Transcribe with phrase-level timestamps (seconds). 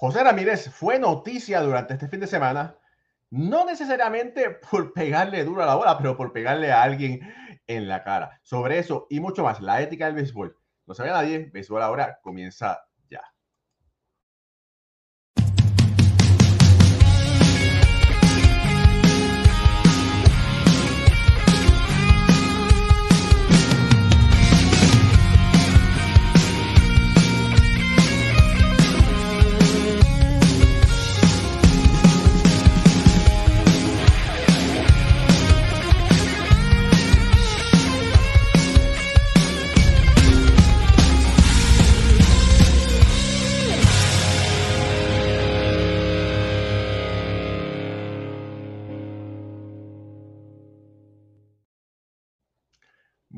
[0.00, 2.78] José Ramírez fue noticia durante este fin de semana,
[3.30, 7.20] no necesariamente por pegarle duro a la bola, pero por pegarle a alguien
[7.66, 8.38] en la cara.
[8.44, 10.56] Sobre eso y mucho más, la ética del béisbol.
[10.86, 12.87] No sabe nadie, béisbol ahora comienza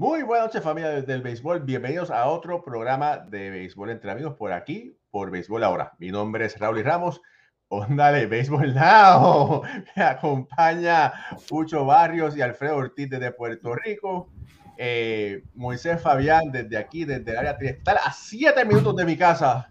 [0.00, 4.50] Muy buenas noches familia del béisbol, bienvenidos a otro programa de béisbol entre amigos por
[4.50, 5.92] aquí, por Béisbol Ahora.
[5.98, 7.20] Mi nombre es Raúl y Ramos,
[7.68, 9.60] Óndale, Béisbol Now,
[9.96, 11.12] me acompaña
[11.50, 14.30] Pucho Barrios y Alfredo Ortiz desde Puerto Rico,
[14.78, 19.68] eh, Moisés Fabián desde aquí, desde el área triestal, a siete minutos de mi casa.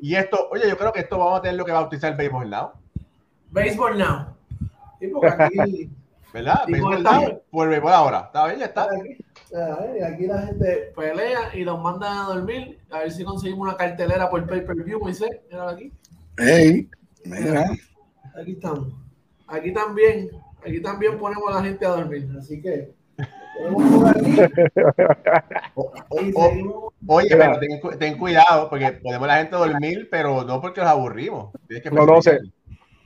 [0.00, 2.72] Y esto, oye, yo creo que esto vamos a tener lo que bautizar Béisbol Now.
[3.50, 4.38] Béisbol Now.
[4.98, 5.90] Sí, porque aquí
[6.32, 6.64] ¿Verdad?
[6.66, 8.24] Béisbol Now por Béisbol Ahora.
[8.26, 8.60] ¿Está bien?
[8.60, 8.84] Ya está.
[8.84, 12.78] Aquí, aquí la gente pelea y los mandan a dormir.
[12.90, 15.40] A ver si conseguimos una cartelera por pay-per-view, Moisés.
[15.50, 15.92] Mira aquí.
[16.36, 16.88] Hey,
[17.24, 17.64] mira.
[18.40, 18.88] Aquí estamos.
[19.46, 20.30] Aquí también,
[20.64, 22.28] aquí también ponemos a la gente a dormir.
[22.38, 22.92] Así que.
[27.06, 30.80] Oye, pero ten, ten, cuidado, porque ponemos a la gente a dormir, pero no porque
[30.80, 31.52] los aburrimos.
[31.68, 32.38] Que no, no sé.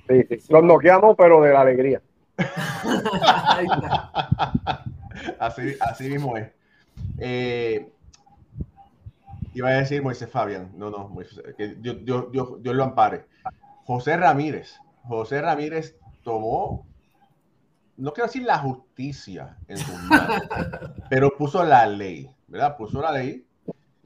[0.09, 0.53] Sí, sí.
[0.53, 2.03] Los noqueamos, pero de la alegría.
[5.39, 6.51] así, así mismo es.
[7.19, 7.93] Eh,
[9.55, 11.15] iba a decir Moisés Fabian, no, no,
[11.57, 13.27] que Dios, Dios, Dios, Dios, lo ampare.
[13.85, 16.87] José Ramírez, José Ramírez tomó,
[17.97, 20.35] no quiero decir la justicia en su mano,
[21.11, 22.77] pero puso la ley, ¿verdad?
[22.77, 23.47] Puso la ley.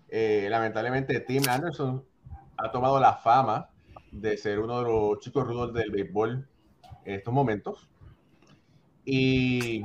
[0.08, 2.04] Eh, lamentablemente, Tim Anderson
[2.56, 3.70] ha tomado la fama
[4.10, 6.48] de ser uno de los chicos rudos del béisbol
[7.04, 7.88] en estos momentos.
[9.06, 9.84] Y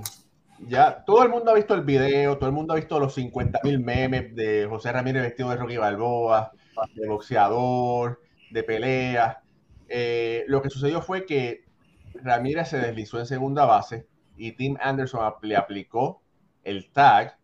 [0.67, 3.59] ya todo el mundo ha visto el video, todo el mundo ha visto los 50
[3.63, 6.51] mil memes de José Ramírez vestido de Rocky Balboa,
[6.95, 9.43] de boxeador, de pelea.
[9.87, 11.65] Eh, lo que sucedió fue que
[12.15, 16.23] Ramírez se deslizó en segunda base y Tim Anderson le aplicó
[16.63, 17.37] el tag,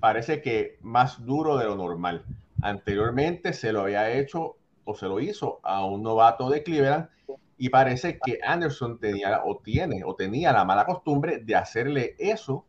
[0.00, 2.24] parece que más duro de lo normal.
[2.62, 7.08] Anteriormente se lo había hecho o se lo hizo a un novato de Cleveland
[7.60, 12.64] y parece que Anderson tenía o tiene o tenía la mala costumbre de hacerle eso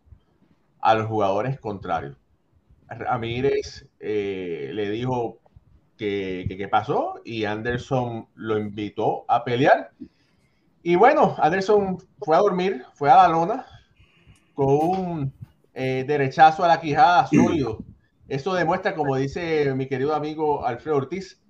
[0.82, 2.18] a los jugadores contrarios.
[2.90, 5.40] Ramírez eh, le dijo
[5.96, 9.92] que pasó y Anderson lo invitó a pelear.
[10.84, 13.66] Y bueno, Anderson fue a dormir, fue a la lona
[14.54, 15.34] con un
[15.74, 17.78] eh, derechazo a la quijada sólido.
[18.28, 21.42] Eso demuestra, como dice mi querido amigo Alfredo Ortiz,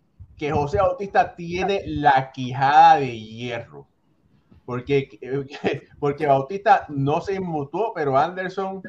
[0.42, 3.88] que José Bautista tiene la quijada de hierro.
[4.66, 5.08] Porque,
[6.00, 8.82] porque Bautista no se inmutó, pero Anderson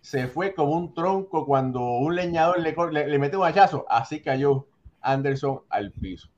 [0.00, 2.74] se fue como un tronco cuando un leñador le,
[3.06, 3.84] le, mete un hachazo.
[3.86, 4.66] Así cayó
[5.02, 6.30] Anderson al piso.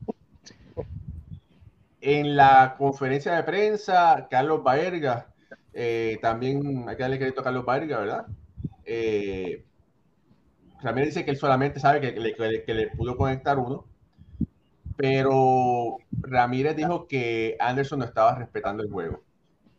[2.00, 5.28] En la conferencia de prensa, Carlos Baerga,
[5.75, 8.26] eh, también hay que darle crédito a Carlos Baerga, ¿verdad?
[8.84, 9.65] Eh,
[10.82, 13.84] también dice que él solamente sabe que le, que le pudo conectar uno
[14.96, 19.22] pero Ramírez dijo que Anderson no estaba respetando el juego,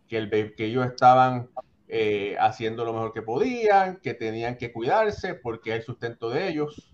[0.08, 1.50] que, el, que ellos estaban
[1.88, 6.50] eh, haciendo lo mejor que podían, que tenían que cuidarse porque es el sustento de
[6.50, 6.94] ellos.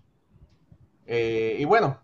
[1.06, 2.00] Eh, y bueno,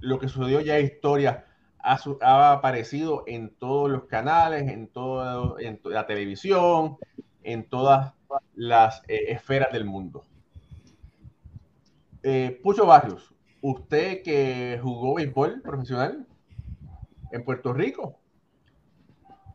[0.00, 1.46] lo que sucedió ya es historia,
[1.78, 6.96] ha, aparecido en todos los canales, en, todo, en la televisión,
[7.42, 8.12] en todas
[8.54, 10.24] las eh, esferas del mundo.
[12.60, 13.35] Pucho Barrios,
[13.68, 16.24] usted que jugó béisbol profesional
[17.32, 18.20] en Puerto Rico,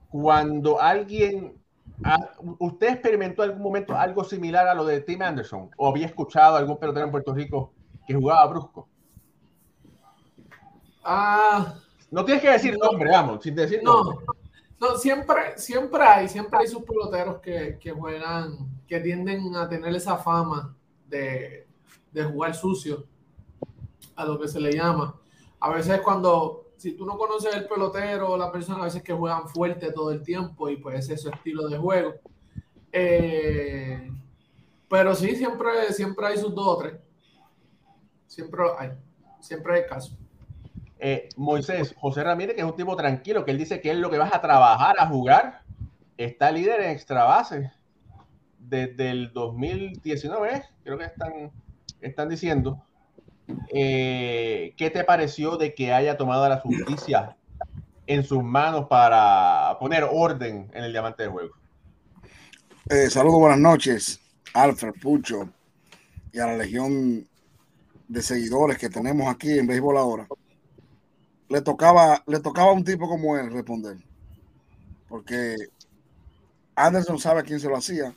[0.09, 1.57] cuando alguien,
[2.59, 5.69] ¿usted experimentó en algún momento algo similar a lo de Tim Anderson?
[5.77, 7.71] ¿O había escuchado a algún pelotero en Puerto Rico
[8.05, 8.89] que jugaba brusco?
[11.05, 11.75] Ah,
[12.11, 14.25] no tienes que decir nombre, vamos, sin decir nombre.
[14.77, 19.95] No, siempre, siempre hay, siempre hay sus peloteros que, que juegan, que tienden a tener
[19.95, 20.75] esa fama
[21.07, 21.65] de,
[22.11, 23.05] de jugar sucio
[24.15, 25.15] a lo que se le llama.
[25.59, 29.13] A veces cuando, si tú no conoces el pelotero o la persona, a veces que
[29.13, 32.13] juegan fuerte todo el tiempo y pues ese es su estilo de juego.
[32.91, 34.11] Eh,
[34.89, 36.93] pero sí, siempre, siempre hay sus dos o tres.
[38.27, 38.91] Siempre hay,
[39.39, 40.17] siempre hay caso.
[40.99, 44.09] Eh, Moisés, José Ramírez, que es un tipo tranquilo, que él dice que es lo
[44.09, 45.61] que vas a trabajar, a jugar,
[46.17, 47.71] está líder en extra base
[48.71, 51.51] desde el 2019, creo que están,
[51.99, 52.81] están diciendo.
[53.69, 57.37] Eh, ¿Qué te pareció de que haya tomado la justicia
[58.07, 61.55] en sus manos para poner orden en el diamante de juego?
[62.89, 64.19] Eh, saludos, buenas noches,
[64.53, 65.49] Alfred Pucho
[66.33, 67.27] y a la legión
[68.07, 70.27] de seguidores que tenemos aquí en Béisbol ahora.
[71.47, 73.97] Le tocaba, le tocaba a un tipo como él responder,
[75.07, 75.55] porque
[76.75, 78.13] Anderson sabe quién se lo hacía.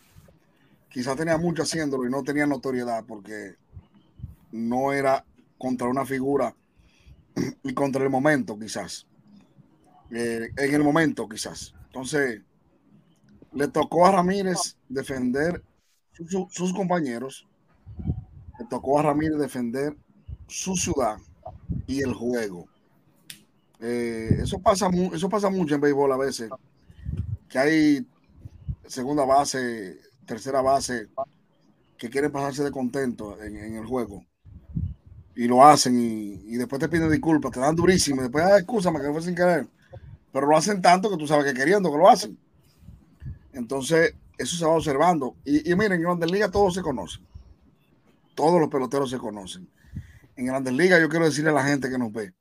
[0.89, 3.57] Quizás tenía mucho haciéndolo y no tenía notoriedad porque
[4.55, 5.25] no era
[5.59, 6.55] contra una figura
[7.63, 9.07] y contra el momento, quizás.
[10.11, 11.75] Eh, en el momento, quizás.
[11.87, 12.41] Entonces,
[13.53, 15.63] le tocó a Ramírez defender
[16.51, 17.47] sus compañeros.
[18.59, 19.97] Le tocó a Ramírez defender
[20.47, 21.19] su ciudad
[21.87, 22.69] y el juego.
[23.81, 26.49] Eh, eso, pasa, eso pasa mucho en béisbol a veces,
[27.49, 28.07] que hay
[28.87, 31.09] segunda base, tercera base,
[31.99, 34.25] que quieren pasarse de contento en, el juego.
[35.37, 38.21] Y lo hacen y, después te piden disculpas, te dan durísimo.
[38.21, 39.67] Y después, ah, excúsame que fue sin querer.
[40.33, 42.39] Pero lo hacen tanto que tú sabes que queriendo que lo hacen.
[43.53, 45.37] Entonces, eso se va observando.
[45.45, 47.25] Y, y miren, en Grandes Ligas todos se conocen.
[48.35, 49.69] Todos los peloteros se conocen.
[50.37, 52.33] En Grandes Ligas yo quiero decirle a la gente que nos ve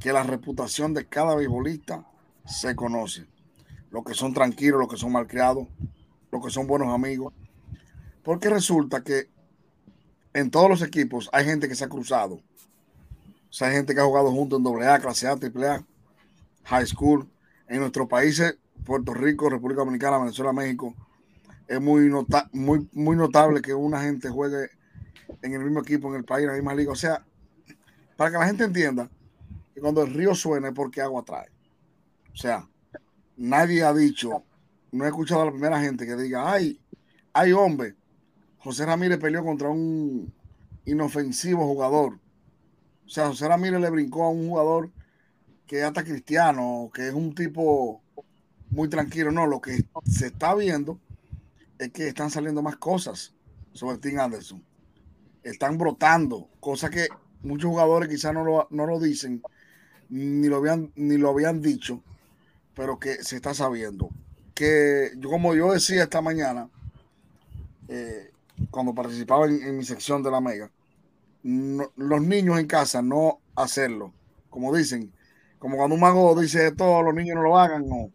[0.00, 2.04] que la reputación de cada beisbolista
[2.44, 3.26] se conoce
[3.92, 5.68] los que son tranquilos, los que son malcriados,
[6.32, 7.32] los que son buenos amigos.
[8.24, 9.28] Porque resulta que
[10.34, 12.34] en todos los equipos hay gente que se ha cruzado.
[12.34, 15.84] O sea, hay gente que ha jugado junto en AA, clase A, AAA,
[16.64, 17.28] high school.
[17.68, 20.94] En nuestros países, Puerto Rico, República Dominicana, Venezuela, México,
[21.68, 22.10] es muy,
[22.52, 24.70] muy, muy notable que una gente juegue
[25.42, 26.92] en el mismo equipo, en el país, en la misma liga.
[26.92, 27.24] O sea,
[28.16, 29.08] para que la gente entienda
[29.74, 31.48] que cuando el río suena es porque agua trae.
[32.32, 32.68] O sea,
[33.36, 34.44] nadie ha dicho,
[34.90, 36.80] no he escuchado a la primera gente que diga, ay,
[37.32, 37.96] ay hombre,
[38.62, 40.32] José Ramírez peleó contra un
[40.84, 42.18] inofensivo jugador.
[43.04, 44.90] O sea, José Ramírez le brincó a un jugador
[45.66, 48.02] que es hasta cristiano, que es un tipo
[48.70, 49.30] muy tranquilo.
[49.32, 51.00] No, lo que se está viendo
[51.78, 53.34] es que están saliendo más cosas
[53.72, 54.62] sobre Tim Anderson.
[55.42, 57.08] Están brotando, cosas que
[57.42, 59.42] muchos jugadores quizás no lo, no lo dicen,
[60.08, 62.02] ni lo habían, ni lo habían dicho,
[62.74, 64.10] pero que se está sabiendo.
[64.54, 66.68] Que yo, como yo decía esta mañana,
[67.88, 68.31] eh,
[68.70, 70.70] cuando participaba en, mi sección de la Mega,
[71.42, 74.12] los niños en casa no hacerlo.
[74.50, 75.12] Como dicen,
[75.58, 78.10] como cuando un mago dice todos los niños no lo hagan o,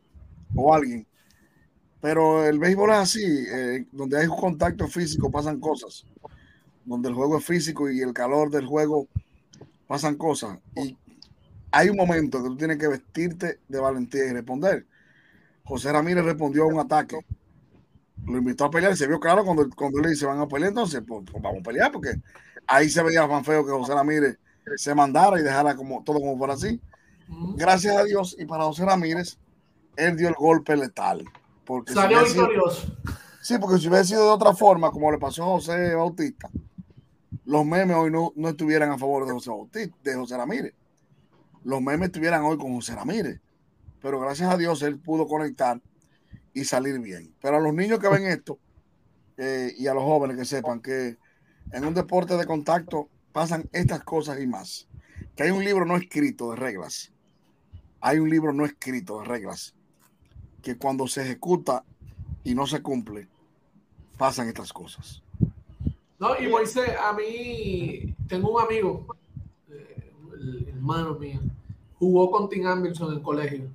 [0.55, 1.07] o alguien.
[2.01, 6.05] Pero el béisbol es así, eh, donde hay un contacto físico pasan cosas.
[6.85, 9.07] Donde el juego es físico y el calor del juego
[9.88, 10.59] pasan cosas.
[10.75, 10.95] Y
[11.71, 14.85] hay un momento que tú tienes que vestirte de valentía y responder.
[15.63, 17.17] José Ramírez respondió a un ataque.
[18.27, 20.69] Lo invitó a pelear y se vio claro cuando, cuando le dice van a pelear,
[20.69, 22.21] entonces pues, pues, vamos a pelear porque
[22.68, 24.38] ahí se veía más feo que José Ramírez
[24.75, 26.79] se mandara y dejara como todo como por así.
[27.56, 29.38] Gracias a Dios y para José Ramírez,
[29.95, 31.23] él dio el golpe letal.
[31.66, 32.95] Porque Salió victorioso.
[33.42, 36.49] sí, porque si hubiera sido de otra forma, como le pasó a José Bautista,
[37.45, 40.73] los memes hoy no, no estuvieran a favor de José Bautista, de José Ramírez
[41.68, 43.42] los memes estuvieran hoy con José Ramírez.
[44.02, 45.81] Pero gracias a Dios él pudo conectar
[46.57, 47.35] y salir bien.
[47.40, 48.57] Pero a los niños que ven esto
[49.37, 51.18] eh, y a los jóvenes que sepan que
[51.71, 54.87] en un deporte de contacto pasan estas cosas y más.
[55.35, 57.14] Que hay un libro no escrito de reglas.
[58.02, 59.76] Hay un libro no escrito de reglas.
[60.64, 61.83] Que cuando se ejecuta
[62.44, 63.28] y no se cumple,
[64.18, 65.21] pasan estas cosas.
[66.18, 69.16] No, y Moisés, a mí tengo un amigo,
[69.69, 70.11] eh,
[70.69, 71.40] hermano mío,
[71.99, 73.69] jugó con Tim Anderson en el colegio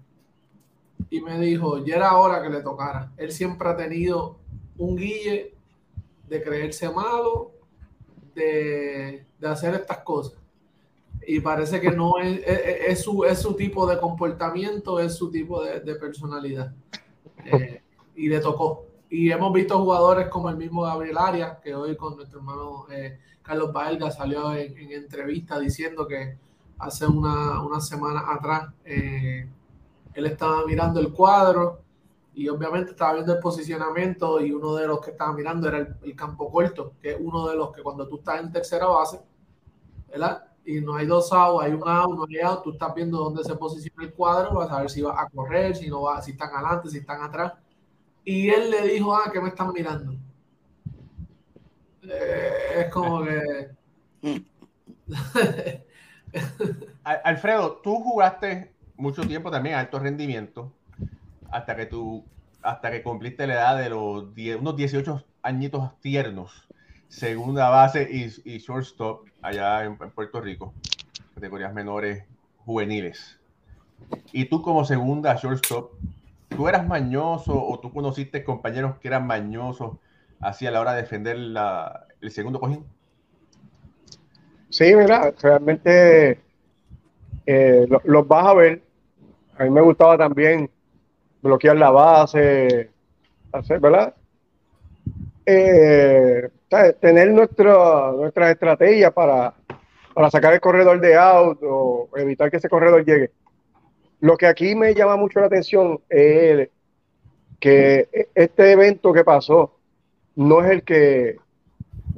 [1.12, 3.12] y me dijo, ya era hora que le tocara.
[3.19, 4.38] Él siempre ha tenido
[4.78, 5.54] un guille
[6.26, 7.52] de creerse malo,
[8.35, 10.40] de, hacer estas cosas.
[11.26, 15.95] Y parece que no es, su, es su tipo de comportamiento, es su tipo de,
[15.97, 16.73] personalidad.
[17.45, 17.83] Eh,
[18.16, 18.87] y le tocó.
[19.11, 23.19] Y hemos visto jugadores como el mismo Gabriel Arias, que hoy con nuestro hermano eh,
[23.42, 26.38] Carlos Baelga salió en, en entrevista diciendo que
[26.78, 29.47] hace una, una semana atrás, eh,
[30.14, 31.81] él estaba mirando el cuadro
[32.35, 36.16] y obviamente estaba viendo el posicionamiento y uno de los que estaba mirando era el,
[36.16, 39.21] campo corto, que es uno de los que cuando tú estás en tercera base,
[40.09, 40.45] ¿verdad?
[40.64, 43.45] Y no hay dos outs, hay un out, no hay out, tú estás viendo dónde
[43.45, 46.31] se posiciona el cuadro, vas a ver si va a correr, si no va, si
[46.33, 47.52] están adelante, si están atrás.
[48.25, 50.14] Y él le dijo, ah, que me están mirando.
[52.02, 53.71] Eh, es como que...
[57.04, 58.72] Alfredo, tú jugaste
[59.03, 60.73] mucho tiempo también a alto rendimiento
[61.51, 62.25] hasta que tú
[62.63, 64.27] hasta que cumpliste la edad de los
[64.61, 66.69] unos 18 añitos tiernos,
[67.09, 70.73] segunda base y, shortstop allá en, Puerto Rico,
[71.35, 72.25] categorías menores
[72.65, 73.41] juveniles.
[74.33, 75.91] Y tú como segunda shortstop,
[76.49, 79.97] ¿tú eras mañoso o tú conociste compañeros que eran mañosos
[80.39, 82.85] así a la hora de defender el segundo cojín?
[84.71, 86.41] Sí, mira, realmente
[87.47, 88.92] eh, los vas a ver.
[89.59, 90.71] A mí me gustaba también
[91.43, 92.91] bloquear la base,
[93.53, 94.15] hacer, ¿verdad?
[95.45, 96.49] Eh,
[97.01, 99.53] tener nuestra, nuestra estrategia para,
[100.15, 103.31] para sacar el corredor de out o evitar que ese corredor llegue.
[104.21, 106.69] Lo que aquí me llama mucho la atención es
[107.59, 109.77] que este evento que pasó
[110.37, 111.37] no es el que,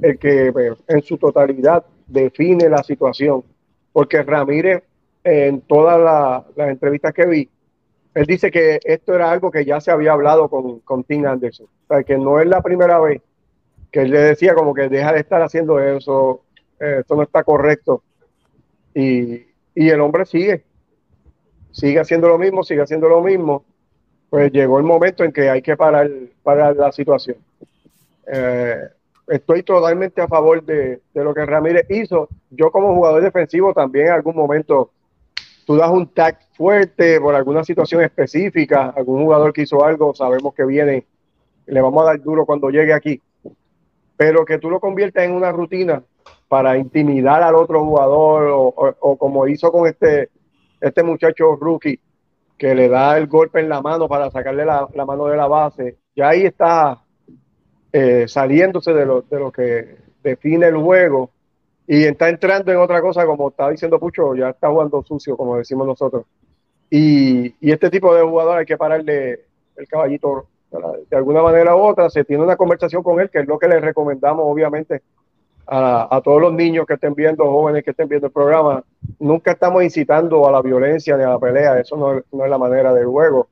[0.01, 3.43] el que pues, en su totalidad define la situación,
[3.91, 4.83] porque Ramírez
[5.25, 5.99] en todas
[6.55, 7.49] las entrevistas que vi,
[8.13, 11.65] él dice que esto era algo que ya se había hablado con, con Tim Anderson.
[11.65, 13.21] O sea, que no es la primera vez
[13.91, 16.43] que él le decía como que deja de estar haciendo eso,
[16.79, 18.03] eh, esto no está correcto.
[18.93, 20.63] Y, el hombre sigue,
[21.71, 23.65] sigue haciendo lo mismo, sigue haciendo lo mismo.
[24.29, 26.09] Pues llegó el momento en que hay que parar,
[26.43, 27.37] parar la situación.
[28.31, 28.79] Eh,
[29.27, 32.29] estoy totalmente a favor de, de, lo que Ramírez hizo.
[32.51, 34.91] Yo como jugador defensivo también en algún momento
[35.65, 40.53] tú das un tag fuerte por alguna situación específica, algún jugador que hizo algo, sabemos
[40.53, 41.05] que viene,
[41.65, 43.21] le vamos a dar duro cuando llegue aquí.
[44.15, 46.03] Pero que tú lo conviertas en una rutina
[46.47, 50.29] para intimidar al otro jugador o, como hizo con este,
[50.79, 51.99] este muchacho rookie
[52.57, 55.97] que le da el golpe en la mano para sacarle la, mano de la base,
[56.15, 57.03] ya ahí está
[57.91, 61.31] eh, saliéndose de lo, de lo que define el juego
[61.87, 65.57] y está entrando en otra cosa, como está diciendo Pucho, ya está jugando sucio, como
[65.57, 66.25] decimos nosotros.
[66.89, 69.41] Y, este tipo de jugador hay que pararle
[69.75, 70.47] el caballito
[71.09, 72.09] de alguna manera u otra.
[72.09, 75.01] Se tiene una conversación con él, que es lo que le recomendamos, obviamente,
[75.67, 78.83] a, todos los niños que estén viendo, jóvenes que estén viendo el programa.
[79.19, 82.93] Nunca estamos incitando a la violencia ni a la pelea, eso no, es la manera
[82.93, 83.47] del juego.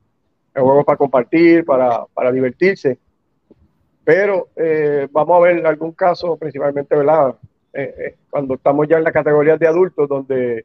[0.54, 2.98] El juego es para compartir, para, para divertirse.
[4.04, 7.34] Pero eh, vamos a ver algún caso, principalmente, ¿verdad?
[7.76, 10.64] Eh, eh, cuando estamos ya en la categoría de adultos, donde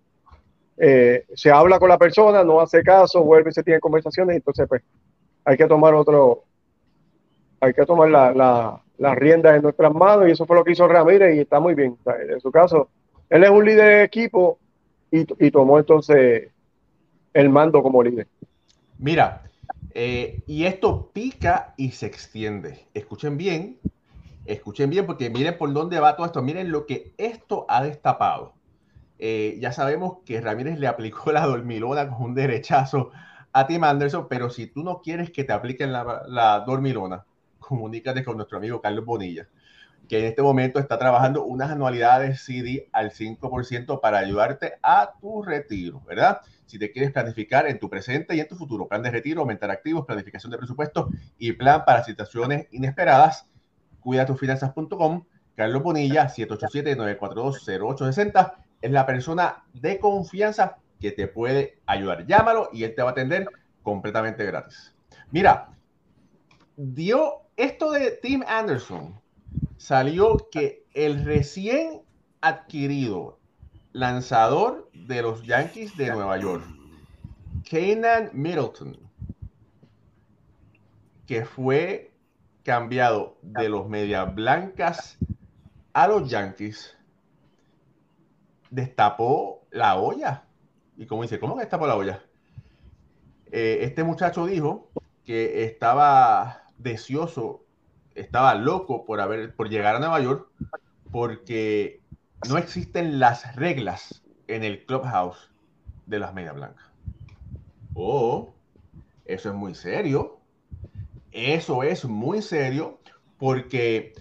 [0.77, 4.67] eh, se habla con la persona, no hace caso, vuelve y se tiene conversaciones, entonces
[4.69, 4.83] pues
[5.43, 6.43] hay que tomar otro,
[7.61, 10.73] hay que tomar la, la, la rienda en nuestras manos y eso fue lo que
[10.73, 11.97] hizo Ramírez y está muy bien.
[12.29, 12.89] en su caso,
[13.27, 14.59] él es un líder de equipo
[15.09, 16.49] y, y tomó entonces
[17.33, 18.27] el mando como líder.
[18.99, 19.41] Mira,
[19.95, 22.85] y esto pica y se extiende.
[22.93, 23.79] Escuchen bien,
[24.45, 26.41] Escuchen bien porque miren por dónde va todo esto.
[26.41, 28.53] Miren lo que esto ha destapado.
[29.19, 33.11] Eh, ya sabemos que Ramírez le aplicó la dormilona con un derechazo
[33.51, 37.25] a Tim Anderson, pero si tú no quieres que te apliquen la, la dormilona,
[37.59, 39.47] comunícate con nuestro amigo Carlos Bonilla,
[40.07, 45.43] que en este momento está trabajando unas anualidades CD al 5% para ayudarte a tu
[45.43, 46.39] retiro, ¿verdad?
[46.65, 49.69] Si te quieres planificar en tu presente y en tu futuro, plan de retiro, aumentar
[49.69, 53.48] activos, planificación de presupuesto y plan para situaciones inesperadas,
[54.01, 55.23] cuidatufinanzas.com.
[55.55, 62.25] Carlos Bonilla, 787-942-0860, es la persona de confianza que te puede ayudar.
[62.25, 63.47] Llámalo y él te va a atender
[63.83, 64.95] completamente gratis.
[65.31, 65.69] Mira,
[66.77, 69.19] dio esto de Tim Anderson,
[69.77, 72.01] salió que el recién
[72.41, 73.39] adquirido
[73.91, 76.63] lanzador de los Yankees de Nueva York,
[77.69, 78.97] Kanan Middleton,
[81.27, 82.08] que fue
[82.69, 85.17] cambiado de los medias blancas
[85.91, 86.95] a los Yankees,
[88.69, 90.43] destapó la olla.
[90.95, 92.21] Y como dice, ¿cómo que destapó la olla?
[93.51, 94.87] Eh, este muchacho dijo
[95.25, 97.65] que estaba deseoso,
[98.13, 100.47] estaba loco por, haber, por llegar a Nueva York
[101.09, 102.03] porque
[102.47, 105.49] no existen las reglas en el clubhouse
[106.05, 106.85] de las medias blancas.
[107.95, 108.53] Oh,
[109.25, 110.38] eso es muy serio.
[111.31, 112.99] Eso es muy serio
[113.37, 114.13] porque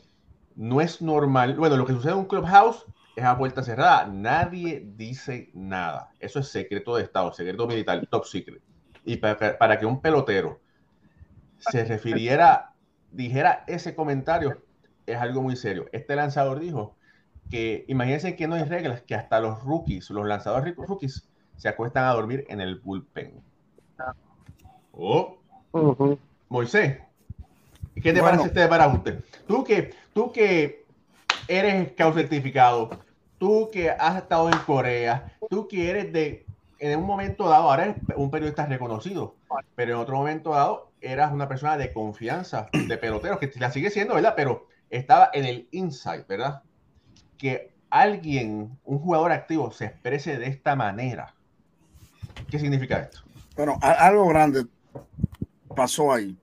[0.56, 1.56] no es normal.
[1.56, 2.86] Bueno, lo que sucede en un clubhouse
[3.16, 4.06] es a puerta cerrada.
[4.06, 6.10] Nadie dice nada.
[6.20, 8.62] Eso es secreto de Estado, secreto militar, top secret.
[9.04, 10.60] Y para, que un pelotero
[11.58, 12.74] se refiriera,
[13.10, 14.62] dijera ese comentario,
[15.06, 15.86] es algo muy serio.
[15.92, 16.96] Este lanzador dijo
[17.50, 22.04] que, imagínense que no hay reglas, que hasta los rookies, los lanzadores rookies, se acuestan
[22.04, 23.42] a dormir en el bullpen.
[24.92, 25.38] Oh.
[26.48, 26.98] Moisés,
[28.02, 29.22] ¿qué te parece este para usted?
[29.46, 30.84] Tú que, tú que
[31.46, 32.90] eres scout certificado,
[33.38, 36.46] tú que has estado en Corea, tú que eres de,
[36.78, 39.34] en un momento dado, ahora eres un periodista reconocido,
[39.74, 43.90] pero en otro momento dado eras una persona de confianza de peloteros, que la sigue
[43.90, 44.34] siendo, ¿verdad?
[44.34, 46.62] Pero estaba en el inside, ¿verdad?
[47.36, 51.34] Que alguien, un jugador activo, se exprese de esta manera.
[52.50, 53.20] ¿Qué significa esto?
[53.54, 54.64] Bueno, algo grande
[55.78, 56.36] pasó ahí.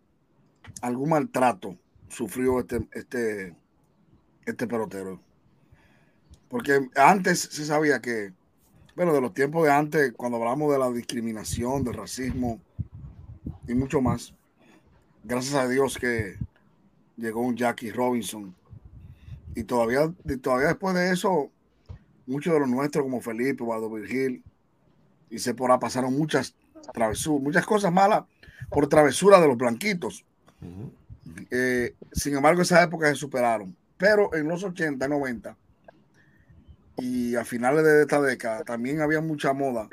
[0.82, 1.77] Algún maltrato
[2.08, 3.54] sufrió este, este,
[4.46, 5.20] este pelotero.
[6.48, 8.32] Porque antes se sabía que,
[8.96, 12.62] bueno, de los tiempos de antes, cuando hablamos de la discriminación, del racismo
[13.68, 14.34] y mucho más,
[15.25, 16.38] gracias a Dios que
[17.18, 18.56] llegó un Jackie Robinson.
[19.54, 21.51] Y todavía, todavía después de eso,
[22.25, 24.42] muchos de los nuestros, como Felipe, Eduardo Virgil,
[25.30, 26.56] y se por pasaron muchas
[26.94, 28.24] travesuras, muchas cosas malas
[28.69, 30.25] por travesura de los blanquitos.
[31.51, 33.75] Eh, sin embargo, esa época se superaron.
[33.98, 35.55] Pero en los 80, 90
[36.98, 39.88] y a finales de esta década también había mucha moda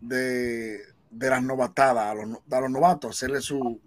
[0.00, 3.80] de, las novatadas, a los, a los novatos, hacerle su,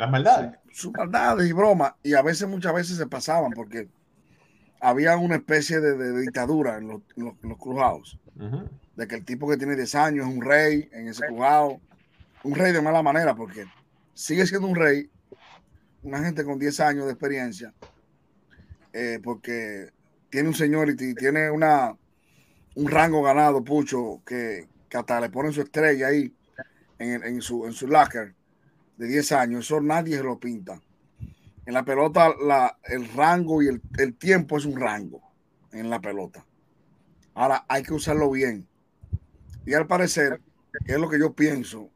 [0.00, 0.58] las maldades.
[0.72, 1.92] Sus maldades y bromas.
[2.02, 3.86] Y a veces, muchas veces se pasaban porque
[4.80, 8.18] había una especie de, dictadura en los, en cruzados.
[8.96, 11.80] De que el tipo que tiene 10 años es un rey en ese cruzado.
[12.42, 13.66] Un rey de mala manera porque
[14.14, 15.10] sigue siendo un rey.
[16.02, 17.74] Una gente con 10 años de experiencia.
[18.92, 19.90] Eh, porque
[20.30, 21.96] tiene un seniority, tiene una,
[22.74, 26.34] un rango ganado, Pucho, que, que hasta le ponen su estrella ahí
[26.98, 28.34] en, en, su, en su locker
[28.96, 30.80] de 10 años, eso nadie lo pinta.
[31.66, 35.22] En la pelota, la, el rango y el, el, tiempo es un rango
[35.72, 36.44] en la pelota.
[37.34, 38.66] Ahora hay que usarlo bien.
[39.64, 40.40] Y al parecer,
[40.84, 41.90] que es lo que yo pienso,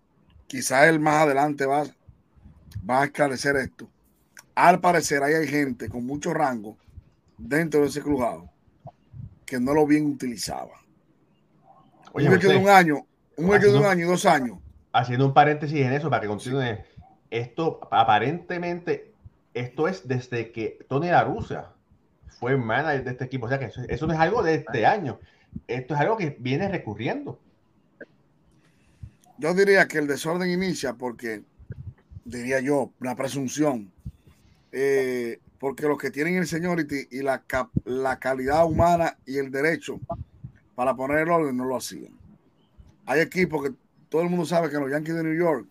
[0.46, 1.84] quizá él más adelante va,
[2.88, 3.88] va a esclarecer esto.
[4.54, 6.76] Al parecer, ahí hay gente con mucho rango
[7.36, 8.50] dentro de ese crujado
[9.44, 10.80] que no lo bien utilizaba.
[12.12, 14.58] Oye, un de un año, un de un año y dos años.
[14.92, 16.78] Haciendo un paréntesis en eso para que continúe
[17.30, 19.12] esto aparentemente,
[19.54, 21.26] esto es desde que Tony La
[22.38, 23.46] fue manager de este equipo.
[23.46, 25.18] O sea que eso, no es algo de este año.
[25.66, 27.40] Esto es algo que viene recurriendo.
[29.38, 31.42] Yo diría que el desorden inicia porque,
[32.24, 33.92] diría yo, la presunción.
[34.72, 37.42] Eh, porque los que tienen el seniority y la,
[37.84, 40.00] la calidad humana y el derecho
[40.74, 42.12] para poner el orden no lo hacían.
[43.06, 43.74] Hay equipos que
[44.08, 45.68] todo el mundo sabe que los Yankees de New York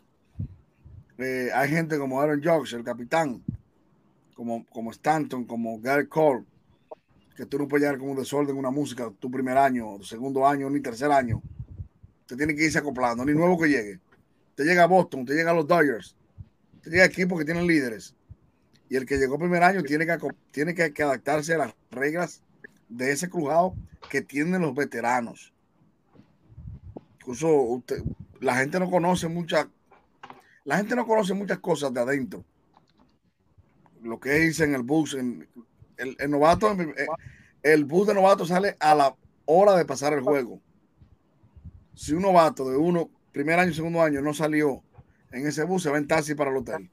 [1.17, 3.43] eh, hay gente como Aaron Judge, el capitán,
[4.34, 6.43] como, como Stanton, como Gary Cole,
[7.36, 10.47] que tú no puedes llegar con un desorden una música tu primer año, tu segundo
[10.47, 11.41] año, ni tercer año.
[12.36, 14.00] Tiene que irse acoplando, ni nuevo que llegue.
[14.56, 16.15] Te llega a Boston, te llega a los Dodgers,
[16.82, 18.15] te llega a equipos que tienen líderes.
[18.89, 20.17] Y el que llegó primer año tiene que,
[20.52, 22.43] tiene que, adaptarse a las reglas
[22.89, 23.76] de ese crujado
[24.10, 25.54] que tienen los veteranos.
[27.19, 27.82] Incluso
[28.39, 29.67] la gente no conoce muchas
[30.65, 32.43] la gente no conoce muchas cosas de adentro.
[34.02, 35.48] Lo que dice en el bus, en,
[35.98, 37.08] el, novato, eh,
[37.63, 39.15] el bus de novato sale a la
[39.46, 40.62] hora de pasar el juego.
[41.96, 44.84] Si un novato de uno, primer año, segundo año, no salió
[45.32, 46.90] en ese bus, se va en taxi para el hotel.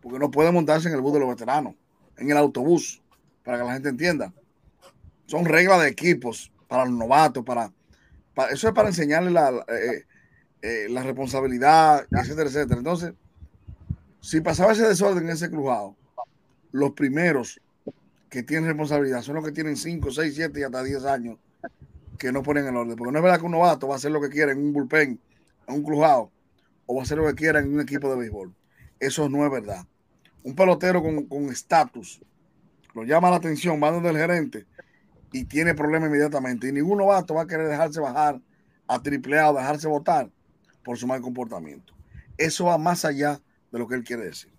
[0.00, 1.74] Porque no puede montarse en el bus de los veteranos,
[2.16, 3.02] en el autobús,
[3.44, 4.32] para que la gente entienda.
[5.26, 7.72] Son reglas de equipos para los novatos, para,
[8.50, 10.04] eso es para enseñarle la, eh,
[10.62, 12.78] eh, la responsabilidad, etcétera, etcétera.
[12.78, 13.12] Entonces,
[14.20, 15.96] si pasaba ese desorden en ese crujado,
[16.72, 17.60] los primeros
[18.28, 21.38] que tienen responsabilidad son los que tienen 5, 6, 7 y hasta 10 años
[22.18, 22.96] que no ponen el orden.
[22.96, 24.72] Porque no es verdad que un novato va a hacer lo que quiera en un
[24.72, 25.20] bullpen,
[25.66, 26.30] en un crujado,
[26.86, 28.54] o va a hacer lo que quiera en un equipo de béisbol.
[29.00, 29.86] Eso no es verdad.
[30.42, 32.20] Un pelotero con estatus
[32.94, 34.66] lo llama la atención, va donde el gerente
[35.32, 36.68] y tiene problemas inmediatamente.
[36.68, 38.40] Y ningún novato va a querer dejarse bajar
[38.86, 40.30] a triple A o dejarse votar
[40.82, 41.92] por su mal comportamiento.
[42.36, 44.52] Eso va más allá de lo que él quiere decir.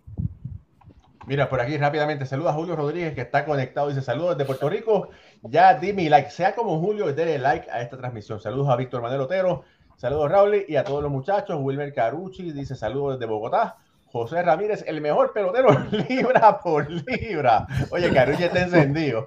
[1.28, 3.90] Mira, por aquí rápidamente, saluda a Julio Rodríguez que está conectado.
[3.90, 5.10] Dice saludos desde Puerto Rico.
[5.44, 8.40] Ya di mi like, sea como Julio, denle like a esta transmisión.
[8.40, 9.64] Saludos a Víctor Manuel Otero,
[9.96, 11.58] saludos Raúl y a todos los muchachos.
[11.62, 13.78] Wilmer Carucci dice saludos desde Bogotá.
[14.12, 15.70] José Ramírez, el mejor pelotero
[16.10, 17.68] libra por libra.
[17.92, 19.26] Oye, Carucci está encendido.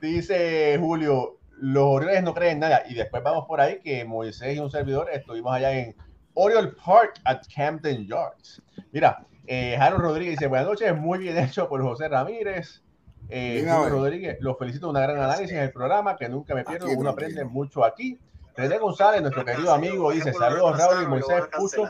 [0.00, 2.82] Dice Julio, los Orioles no creen nada.
[2.88, 5.94] Y después vamos por ahí que Moisés y un servidor estuvimos allá en
[6.34, 8.62] Oriole Park at Camden Yards.
[8.92, 12.83] Mira, eh, Jaro Rodríguez dice, buenas noches, muy bien hecho por José Ramírez.
[13.28, 17.10] Eh, Rodríguez, los felicito, una gran análisis en el programa, que nunca me pierdo, uno
[17.10, 18.18] aprende mucho aquí.
[18.56, 21.88] René González, nuestro querido amigo, dice, saludos Raúl y Moisés Pucho.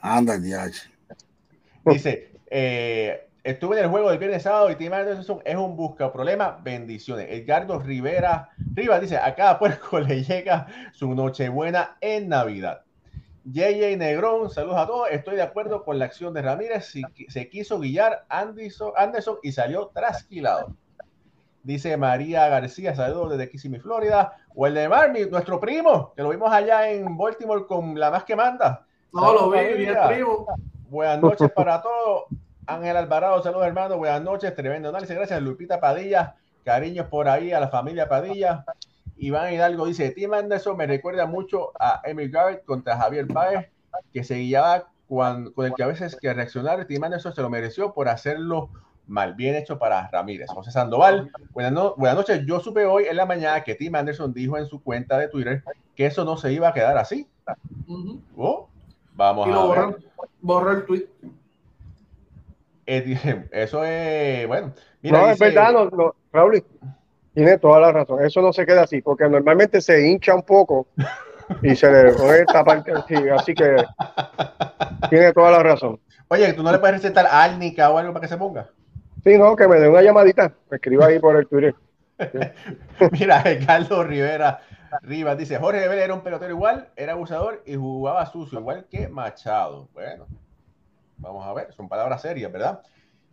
[0.00, 0.38] Anda,
[1.84, 6.10] Dice, eh, estuve en el juego del viernes sábado y Tim Anderson es un busca
[6.12, 6.58] problema.
[6.62, 7.26] Bendiciones.
[7.28, 12.83] Edgardo Rivera Rivas dice: A cada puerco le llega su Nochebuena en Navidad.
[13.44, 15.08] JJ Negrón, saludos a todos.
[15.10, 16.86] Estoy de acuerdo con la acción de Ramírez.
[16.86, 20.74] Si, se quiso guiar Anderson, Anderson y salió trasquilado.
[21.62, 24.36] Dice María García, saludos desde Kissimmee, Florida.
[24.54, 28.24] O el de Marmy, nuestro primo, que lo vimos allá en Baltimore con la más
[28.24, 28.86] que manda.
[29.12, 30.46] No, lo vi, vi el primo.
[30.88, 32.24] Buenas noches para todos.
[32.66, 35.42] Ángel Alvarado, saludos hermano, buenas noches, tremendo análisis, gracias.
[35.42, 38.64] Lupita Padilla, cariños por ahí a la familia Padilla.
[39.16, 43.68] Iván Hidalgo dice, Tim Anderson me recuerda mucho a Emil Garrett contra Javier Páez,
[44.12, 47.50] que se guiaba con, con el que a veces que reaccionar, Tim Anderson se lo
[47.50, 48.70] mereció por hacerlo
[49.06, 50.48] mal, bien hecho para Ramírez.
[50.50, 52.42] José Sandoval, buenas, noches.
[52.46, 55.62] Yo supe hoy en la mañana que Tim Anderson dijo en su cuenta de Twitter
[55.94, 57.28] que eso no se iba a quedar así.
[58.36, 58.68] oh,
[59.14, 59.96] vamos a ver.
[60.40, 61.06] Borró el tweet.
[62.86, 64.72] Eh, eso es, bueno.
[65.02, 66.64] Mira, no, es verdad, no, Raúl,
[67.34, 68.24] tiene toda la razón.
[68.24, 70.86] Eso no se queda así, porque normalmente se hincha un poco
[71.62, 72.92] y se le pone esta parte
[73.32, 73.76] así que
[75.10, 76.00] tiene toda la razón.
[76.28, 78.70] Oye, ¿tú no le puedes recetar árnica o algo para que se ponga?
[79.22, 80.52] Sí, no, que me dé una llamadita.
[80.70, 81.74] Me escriba ahí por el Twitter.
[83.12, 84.60] Mira, Carlos Rivera
[85.02, 89.08] Rivas dice: Jorge Vélez era un pelotero igual, era abusador y jugaba sucio, igual que
[89.08, 89.88] Machado.
[89.92, 90.26] Bueno,
[91.18, 92.82] Vamos a ver, son palabras serias, ¿verdad?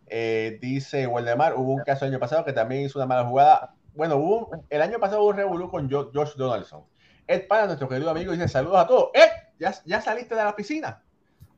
[0.06, 3.74] Eh, dice Waldemar, hubo un caso el año pasado que también hizo una mala jugada.
[3.94, 6.84] Bueno, hubo el año pasado hubo un revolú con Josh Donaldson.
[7.26, 9.10] Ed Pana, nuestro querido amigo, dice saludos a todos.
[9.14, 9.30] ¡Eh!
[9.58, 11.02] ¿Ya, ¿Ya saliste de la piscina?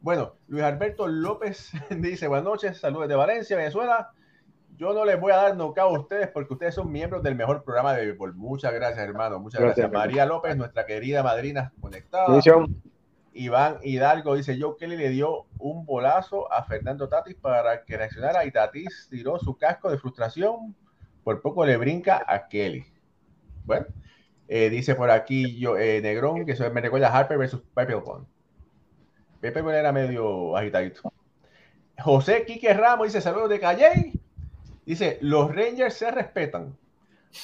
[0.00, 4.10] Bueno, Luis Alberto López dice buenas noches, saludos de Valencia, Venezuela.
[4.76, 7.62] Yo no les voy a dar noca a ustedes porque ustedes son miembros del mejor
[7.62, 8.34] programa de béisbol.
[8.34, 9.38] Muchas gracias, hermano.
[9.38, 9.90] Muchas gracias.
[9.90, 12.26] María López, nuestra querida madrina conectada.
[13.34, 18.44] Iván Hidalgo dice, Joe Kelly le dio un bolazo a Fernando Tatis para que reaccionara
[18.44, 20.74] y Tatis tiró su casco de frustración,
[21.24, 22.84] por poco le brinca a Kelly.
[23.64, 23.86] Bueno,
[24.46, 27.96] eh, dice por aquí yo, eh, Negrón, que eso me recuerda a Harper versus Pepe
[27.96, 28.26] Pond.
[29.40, 31.12] Pepe era medio agitadito.
[31.98, 34.12] José Quique Ramos dice, saludos de Calle.
[34.84, 36.76] Dice, los Rangers se respetan.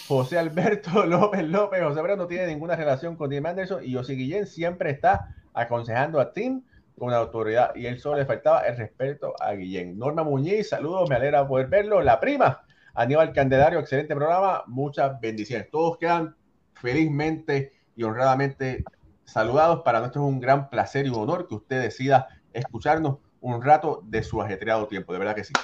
[0.07, 4.15] José Alberto López López, José Alberto no tiene ninguna relación con Tim Anderson y José
[4.15, 6.63] Guillén siempre está aconsejando a Tim
[6.97, 9.99] con autoridad y él solo le faltaba el respeto a Guillén.
[9.99, 12.03] Norma Muñiz, saludos, me alegra poder verlo.
[12.03, 12.63] La prima,
[13.01, 15.71] Aníbal Candelario, excelente programa, muchas bendiciones.
[15.71, 16.37] Todos quedan
[16.75, 18.85] felizmente y honradamente
[19.25, 19.81] saludados.
[19.81, 24.03] Para nosotros es un gran placer y un honor que usted decida escucharnos un rato
[24.05, 25.55] de su ajetreado tiempo, de verdad que sí.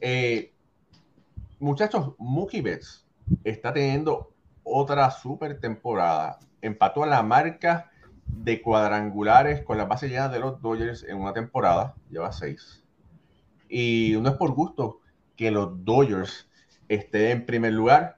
[0.00, 0.52] Eh,
[1.58, 2.62] muchachos, Mookie
[3.42, 6.40] está teniendo otra super temporada.
[6.60, 7.90] Empató la marca
[8.26, 12.84] de cuadrangulares con la base llena de los Dodgers en una temporada, lleva seis.
[13.70, 15.00] Y no es por gusto
[15.36, 16.51] que los Dodgers
[16.94, 18.16] estén en primer lugar.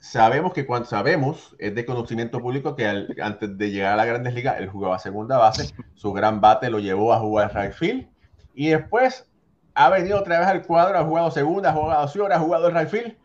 [0.00, 4.34] Sabemos que cuando sabemos, es de conocimiento público que antes de llegar a la Grandes
[4.34, 8.08] Ligas, él jugaba segunda base, su gran bate lo llevó a jugar right field
[8.54, 9.28] y después
[9.74, 12.74] ha venido otra vez al cuadro, ha jugado segunda, ha jugado horas, ha jugado el
[12.74, 13.16] right field.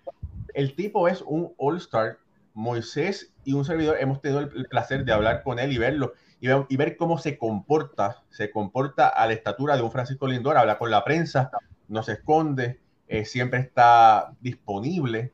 [0.53, 2.19] El tipo es un all-star
[2.53, 6.75] Moisés y un servidor hemos tenido el, placer de hablar con él y verlo y,
[6.75, 10.91] ver cómo se comporta, se comporta a la estatura de un Francisco Lindor, habla con
[10.91, 11.49] la prensa,
[11.87, 15.31] no se esconde, eh, siempre está disponible.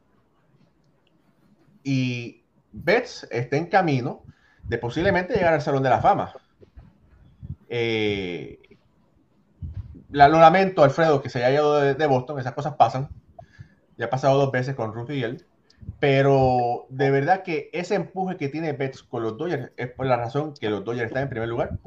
[1.83, 4.23] Y Betts está en camino
[4.63, 6.33] de posiblemente llegar al Salón de la Fama.
[7.69, 8.59] Eh,
[10.09, 13.09] lo lamento, Alfredo, que se haya ido de, Boston, esas cosas pasan.
[13.97, 15.45] Ya ha pasado dos veces con Ruth y él.
[15.99, 20.17] Pero de verdad que ese empuje que tiene Betts con los Dodgers es por la
[20.17, 21.77] razón que los Dodgers están en primer lugar.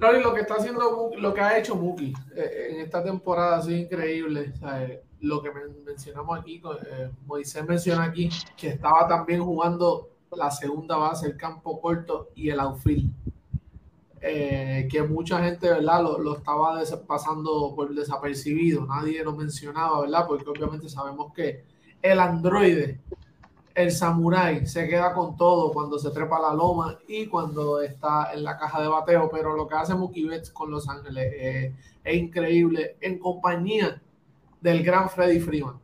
[0.00, 0.20] Mucho.
[0.20, 3.78] lo que está haciendo, lo que ha hecho Mookie eh, en esta temporada ha sido
[3.78, 4.52] increíble.
[5.20, 5.50] lo que
[5.84, 11.80] mencionamos aquí, eh, Moisés menciona aquí, que estaba también jugando la segunda base, el campo
[11.80, 13.12] corto y el outfield.
[14.22, 16.02] Eh, que mucha gente, ¿verdad?
[16.02, 20.26] Lo, lo, estaba pasando por desapercibido, nadie lo mencionaba, ¿verdad?
[20.28, 21.64] Porque obviamente sabemos que
[22.02, 23.00] el androide,
[23.82, 28.44] el samurái, se queda con todo cuando se trepa la loma y cuando está en
[28.44, 32.16] la caja de bateo, pero lo que hace Mookie Betts con Los Ángeles eh, es
[32.16, 34.00] increíble en compañía
[34.60, 35.78] del gran Freddy Freeman.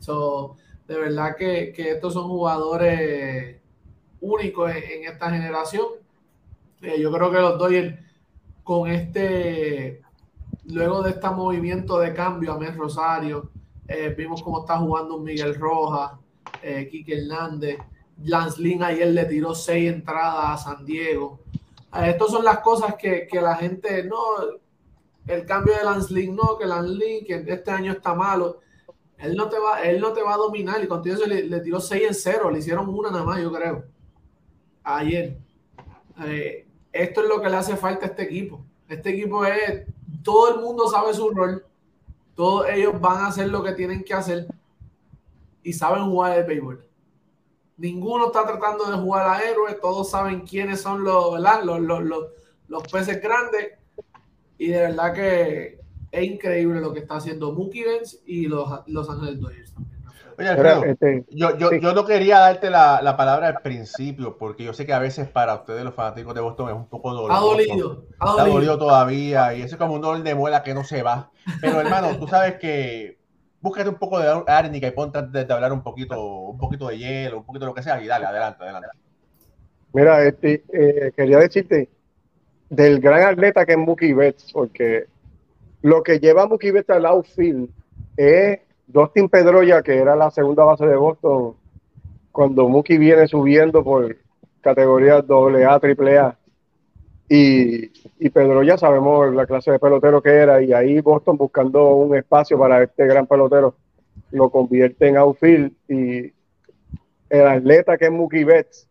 [0.00, 0.56] So,
[0.86, 3.56] de verdad que, que estos son jugadores
[4.20, 5.86] únicos en esta generación
[6.82, 7.98] eh, yo creo que los Dodgers
[8.62, 10.02] con este,
[10.66, 13.50] luego de este movimiento de cambio a Mes Rosario,
[13.88, 16.12] eh, vimos cómo está jugando Miguel Rojas,
[16.62, 17.78] eh, Quique Hernández,
[18.24, 21.40] Lance Lynn ayer le tiró seis entradas a San Diego.
[21.94, 24.18] Eh, estas son las cosas que, que, la gente no,
[25.26, 28.60] el cambio de Lance Lynn, no, que Lance Lynn, que este año está malo.
[29.18, 32.02] Él no te va, él no te va a dominar y contigo le, tiró 6
[32.06, 33.84] en 0, le hicieron una nada más, yo creo.
[34.84, 35.38] Ayer.
[36.24, 38.64] Eh, esto es lo que le hace falta a este equipo.
[38.88, 39.84] Este equipo es,
[40.22, 41.64] todo el mundo sabe su rol,
[42.34, 44.46] todos ellos van a hacer lo que tienen que hacer
[45.66, 46.86] y saben jugar el béisbol.
[47.76, 52.04] Ninguno está tratando de jugar a héroes, todos saben quiénes son los, Los, los,
[52.68, 53.72] los, peces grandes
[54.58, 55.80] y de verdad que
[56.12, 59.96] es increíble lo que está haciendo Mookie Benz y los, los Ángeles Dodgers también.
[60.38, 64.64] Oye, Alfredo, este, yo, yo, yo, no quería darte la, la, palabra al principio, porque
[64.64, 67.40] yo sé que a veces para ustedes, los fanáticos de Boston, es un poco doloroso.
[67.40, 68.06] Ha dolido.
[68.18, 71.02] Ha dolido, dolido todavía, y eso es como un dolor de muela que no se
[71.02, 71.30] va.
[71.60, 73.15] Pero, hermano, tú sabes que
[73.66, 77.38] búscate un poco de árnica y ponte de, hablar un poquito, un poquito de hielo,
[77.38, 78.88] un poquito de lo que sea, y dale, adelante, adelante.
[79.92, 81.88] Mira, este, eh, quería decirte
[82.70, 85.06] del gran atleta que es Mookie Betts, porque
[85.82, 87.68] lo que lleva a Mookie Betts al outfield
[88.16, 91.56] es Dustin Pedroya, que era la segunda base de Boston,
[92.30, 94.16] cuando Mookie viene subiendo por
[94.60, 96.38] categorías AA, AAA.
[97.28, 97.88] Y,
[98.30, 102.58] Pedro ya sabemos la clase de pelotero que era, y ahí Boston buscando un espacio
[102.58, 103.74] para este gran pelotero
[104.30, 105.72] lo convierte en outfield.
[105.88, 106.32] Y
[107.28, 108.88] el atleta que es Mookie Betts,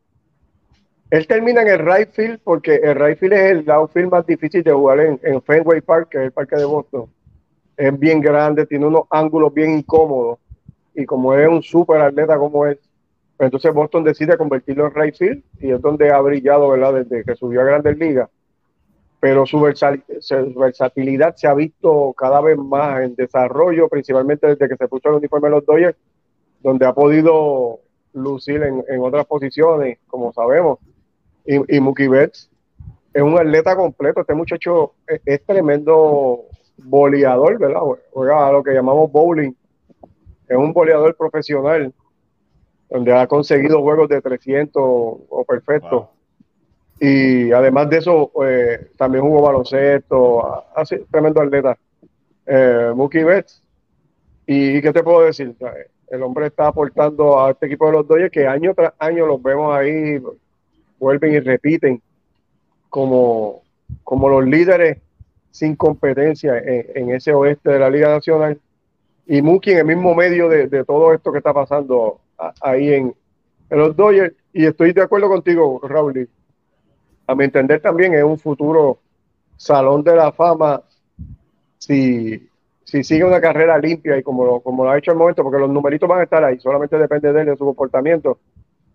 [1.11, 4.63] él termina en el right field porque el right field es el outfield más difícil
[4.63, 7.09] de jugar en, en Fenway Park, que es el parque de Boston
[7.77, 10.39] es bien grande, tiene unos ángulos bien incómodos
[10.93, 12.77] y como es un súper atleta como es,
[13.37, 16.93] pues entonces Boston decide convertirlo en right field y es donde ha brillado, ¿verdad?
[17.03, 18.29] Desde que subió a Grandes Ligas.
[19.19, 24.87] Pero su, versatilidad se ha visto cada vez más en desarrollo, principalmente desde que se
[24.87, 25.97] puso el uniforme de los Dodgers,
[26.61, 27.79] donde ha podido
[28.13, 30.79] lucir en, otras posiciones, como sabemos.
[31.45, 32.49] Y, y Mookie Betts
[33.13, 34.21] es un atleta completo.
[34.21, 34.93] Este muchacho
[35.25, 36.43] es tremendo
[36.77, 37.81] boleador, ¿verdad?
[38.11, 39.53] Juega a lo que llamamos bowling.
[40.47, 41.93] Es un boleador profesional,
[42.89, 46.09] donde ha conseguido juegos de 300 o perfecto.
[46.99, 51.77] Y además de eso, eh, también jugó baloncesto, así, tremendo atleta.
[52.45, 53.61] Eh, Mookie Betts.
[54.47, 55.55] ¿Y qué te puedo decir?
[56.07, 59.41] El hombre está aportando a este equipo de los Dodgers que año tras año los
[59.41, 60.21] vemos ahí,
[60.99, 62.01] vuelven y repiten
[62.89, 63.63] como,
[64.03, 64.99] como los líderes
[65.49, 68.59] sin competencia en, ese oeste de la Liga Nacional.
[69.25, 72.19] Y Mookie en el mismo medio de, todo esto que está pasando
[72.61, 73.15] ahí en,
[73.69, 74.35] los Dodgers.
[74.53, 76.29] Y estoy de acuerdo contigo, Raúl.
[77.27, 78.99] A mi entender también es un futuro
[79.57, 80.83] salón de la fama
[81.77, 82.49] si,
[82.83, 85.59] si sigue una carrera limpia y como lo, como lo ha hecho el momento, porque
[85.59, 88.39] los numeritos van a estar ahí, solamente depende de él, de su comportamiento.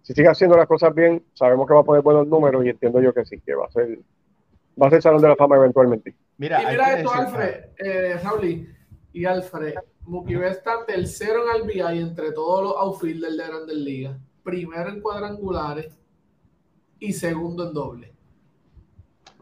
[0.03, 3.01] Si sigue haciendo las cosas bien, sabemos que va a poner buenos números y entiendo
[3.01, 3.99] yo que sí, que va a ser,
[4.81, 6.15] va a ser salón de la fama eventualmente.
[6.39, 8.69] Mira, y mira esto, Alfred, eh, Raúl
[9.13, 9.75] y Alfred.
[10.07, 15.97] Mookie está tercero en RBI entre todos los outfielders de Grandes Ligas, primero en cuadrangulares
[16.99, 18.15] y segundo en doble.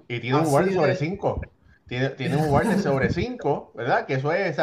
[0.09, 1.41] Y tiene un guardia sobre 5.
[1.87, 4.07] Tiene, tiene, un guardia sobre 5, ¿verdad?
[4.07, 4.59] Que eso es,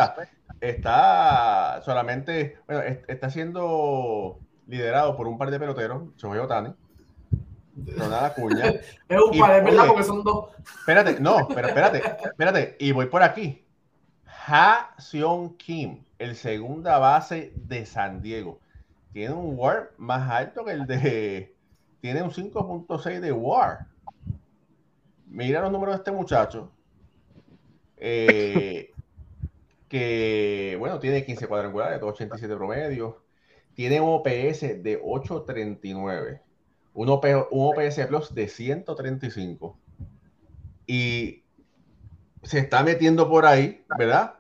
[0.62, 6.74] está solamente, bueno, está siendo liderado por un par de peloteros, Shohei Otani,
[7.76, 8.66] nada Acuña.
[9.10, 10.50] es un par, es verdad, porque son dos.
[10.80, 12.76] Espérate, no, pero espérate, espérate.
[12.80, 13.65] Y voy por aquí.
[14.48, 18.60] Ha Seon Kim, el segunda base de San Diego.
[19.12, 21.56] Tiene un WAR más alto que el de.
[22.02, 23.88] Tiene un 5.6 de WAR.
[25.28, 26.72] Mira los números de este muchacho.
[27.98, 28.92] Eh,
[29.90, 33.16] que, bueno, tiene 15 cuadrangulares, 287 promedios.
[33.74, 36.42] Tiene un OPS de 839
[36.96, 39.78] un, OPS Plus de 135.
[40.88, 41.44] Y
[42.46, 44.36] se está metiendo por ahí, ¿verdad?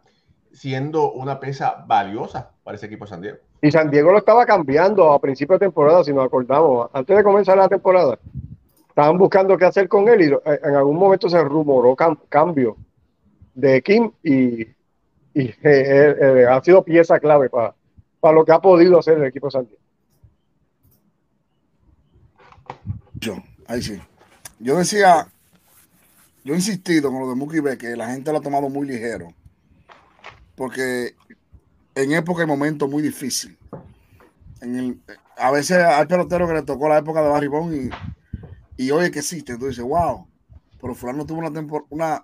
[0.54, 3.38] Siendo una pesa valiosa para ese equipo de San Diego.
[3.62, 6.90] Y San Diego lo estaba cambiando a principio de temporada, si nos acordamos.
[6.94, 8.20] Antes de comenzar la temporada,
[8.88, 11.96] estaban buscando qué hacer con él y eh, en algún momento se rumoró
[12.30, 12.78] cambio
[13.56, 17.74] de Kim y, y eh, eh, ha sido pieza clave para,
[18.20, 19.82] para lo que ha podido hacer el equipo de San Diego.
[23.16, 23.36] Yo,
[23.68, 24.00] ahí sí.
[24.60, 25.28] Yo decía,
[26.46, 28.88] yo he insistido con lo de Mookie B que la gente lo ha tomado muy
[28.88, 29.34] ligero.
[30.56, 31.16] Porque
[31.96, 33.58] en época y momento muy difícil.
[35.38, 37.74] a veces hay peloteros que le tocó la época de Barry Bond
[38.78, 39.58] y, y hoy es que existe.
[39.58, 40.28] Tú dices, wow,
[40.80, 41.50] pero Fulano tuvo una,
[41.90, 42.24] una,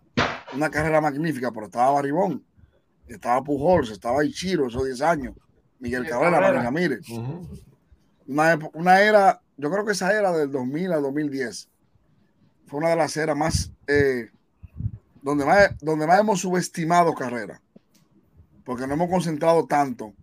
[0.54, 2.44] una carrera magnífica, pero estaba Barry Bond,
[3.08, 5.36] estaba Pujols, estaba Ichiro esos 10 años,
[5.80, 7.08] Miguel Cabrera, María Ramírez.
[8.28, 11.70] una, una era yo creo que esa era del 2000 al 2010
[12.67, 14.30] fue una de las eras más, eh,
[15.21, 17.62] donde más, donde más hemos subestimado carrera,
[18.63, 20.13] porque no hemos concentrado tanto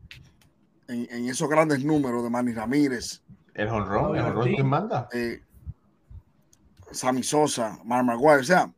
[0.89, 3.23] en, en esos grandes números de Manny Ramírez,
[3.55, 5.09] El honrón, el honrón, ¿quién manda?
[5.13, 5.43] eh,
[6.91, 8.73] Sammy Sosa, Mar Maguire, o sea,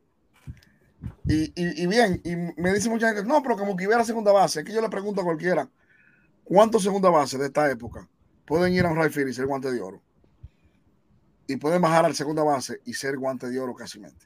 [1.27, 4.31] y, y- y bien, y me dice mucha gente, no, pero como que hubiera segunda
[4.31, 5.69] base, es que yo le pregunto a cualquiera,
[6.43, 8.07] ¿cuántos segunda base de esta época
[8.45, 10.01] pueden ir a un right field y ser guante de oro?
[11.51, 14.25] Y pueden bajar al segunda base y ser guante de oro casi mente.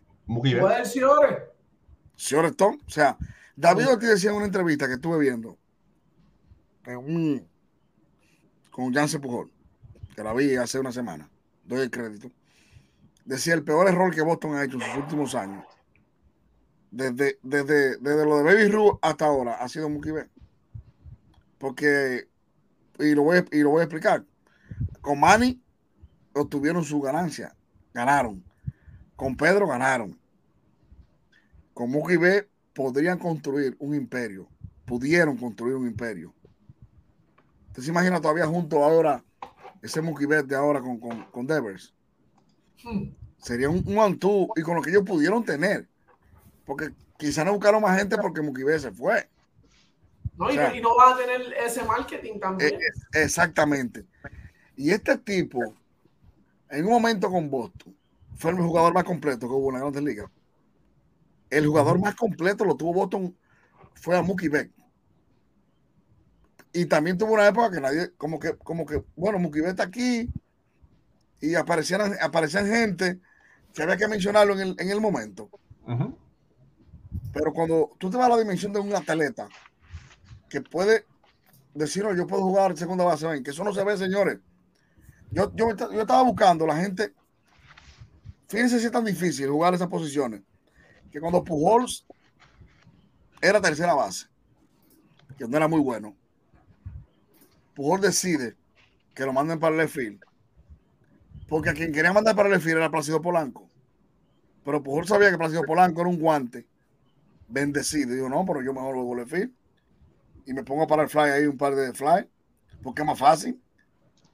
[0.62, 1.44] Puede ser Ore.
[2.16, 3.18] Señor Stone, o sea,
[3.56, 5.58] David Ortiz decía en una entrevista que estuve viendo
[6.86, 7.48] en un-
[8.72, 9.52] con Jansen Pujol,
[10.16, 11.30] que la vi hace una semana,
[11.64, 12.32] doy el crédito,
[13.26, 15.66] decía el peor error que Boston ha hecho en sus últimos años,
[16.92, 20.32] desde, desde, desde lo de Baby Ruth hasta ahora, ha sido Mookie Betts.
[21.58, 22.28] Porque,
[23.00, 24.24] y lo, voy, y lo voy a explicar,
[25.02, 25.60] con Manny
[26.36, 27.56] obtuvieron su ganancia,
[27.94, 28.44] ganaron.
[29.16, 30.18] Con Pedro ganaron
[31.76, 34.48] con Mookie Betts podrían construir un imperio,
[34.86, 36.34] pudieron construir un imperio.
[37.68, 39.22] ¿Usted se imagina todavía junto ahora
[39.82, 41.94] ese Mookie de ahora con, con, con Devers?
[42.82, 43.10] Hmm.
[43.38, 45.86] Sería un, un one-two y con lo que ellos pudieron tener.
[46.66, 49.30] Porque quizá no buscaron más gente porque Mookie se fue.
[50.38, 52.74] No, y, O sea, y no vas a tener ese marketing también.
[52.74, 54.06] Eh, eh, exactamente.
[54.78, 55.60] Y este tipo,
[56.70, 57.96] en un momento con Boston,
[58.36, 60.30] fue el jugador más completo que hubo en la Grandes Ligas.
[61.50, 63.36] El jugador más completo lo tuvo Boston,
[63.94, 64.74] fue a Mookie Betts.
[66.74, 69.84] Y también tuvo una época que nadie, como que, como que, bueno, Mookie Betts está
[69.84, 70.30] aquí
[71.40, 73.20] y aparecían, aparecían gente
[73.74, 75.50] que había que mencionarlo en el, en el momento.
[77.34, 79.48] Pero cuando tú te vas a la dimensión de un atleta
[80.50, 81.06] que puede
[81.74, 84.40] decir, "No, yo puedo jugar segunda base, ven, que eso no se ve, señores.
[85.36, 87.14] Yo, yo, yo estaba buscando la gente.
[88.48, 90.42] Fíjense si es tan difícil jugar esas posiciones.
[91.12, 92.06] Que cuando Pujols
[93.42, 94.28] era tercera base,
[95.38, 96.16] que no era muy bueno,
[97.74, 98.56] Pujols decide
[99.14, 100.24] que lo manden para el field.
[101.50, 103.70] Porque a quien quería mandar para el field era Plácido Polanco.
[104.64, 106.66] Pero Pujols sabía que Plácido Polanco era un guante
[107.50, 108.14] bendecido.
[108.14, 109.54] Y digo, no, pero yo mejor juego left field.
[110.46, 112.30] Y me pongo para el fly ahí un par de fly,
[112.82, 113.62] porque es más fácil.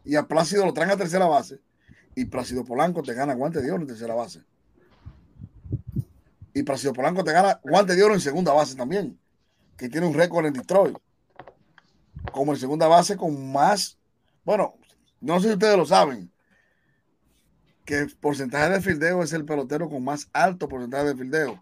[0.04, 1.60] Y a Plácido lo traen a tercera base.
[2.16, 4.42] Y Plácido Polanco te gana guante de oro en tercera base.
[6.54, 9.18] Y Plácido Polanco te gana guante de oro en segunda base también.
[9.78, 10.98] Que tiene un récord en Detroit.
[12.32, 13.98] Como en segunda base con más.
[14.44, 14.76] Bueno,
[15.22, 16.32] no sé si ustedes lo saben.
[17.86, 21.62] Que el porcentaje de fildeo es el pelotero con más alto porcentaje de fildeo.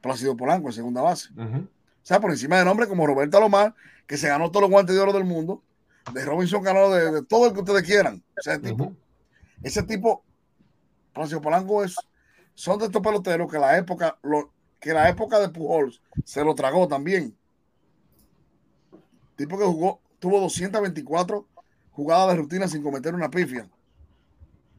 [0.00, 1.28] Plácido Polanco en segunda base.
[1.36, 3.74] O sea, por encima de nombres como Roberto Alomar,
[4.06, 5.62] que se ganó todos los guantes de oro del mundo,
[6.12, 8.22] de Robinson ganó de, de todo el que ustedes quieran.
[8.36, 8.96] Ese tipo, Ujú.
[9.62, 10.24] ese tipo,
[11.12, 11.94] Plácido Polanco es,
[12.54, 16.54] son de estos peloteros que la época, lo, que la época de Pujols se lo
[16.54, 17.36] tragó también.
[19.36, 21.46] Tipo que jugó, tuvo 224
[21.92, 23.68] jugadas de rutina sin cometer una pifia.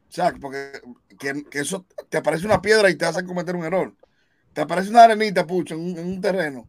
[0.09, 0.81] O sea, porque
[1.19, 3.95] que, que eso te aparece una piedra y te hace cometer un error.
[4.53, 6.67] Te aparece una arenita, pucho, en un, en un terreno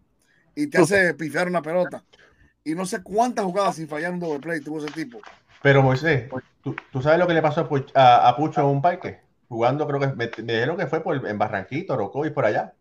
[0.54, 2.04] y te hace pifiar una pelota.
[2.64, 5.18] Y no sé cuántas jugadas sin fallar un doble play tuvo ese tipo.
[5.62, 6.30] Pero Moisés,
[6.62, 9.20] ¿tú, tú sabes lo que le pasó a, Puch- a- a Pucho en un parque?
[9.48, 12.72] Jugando, creo que me, me dijeron que fue por, en Barranquito, Orocovis, por allá.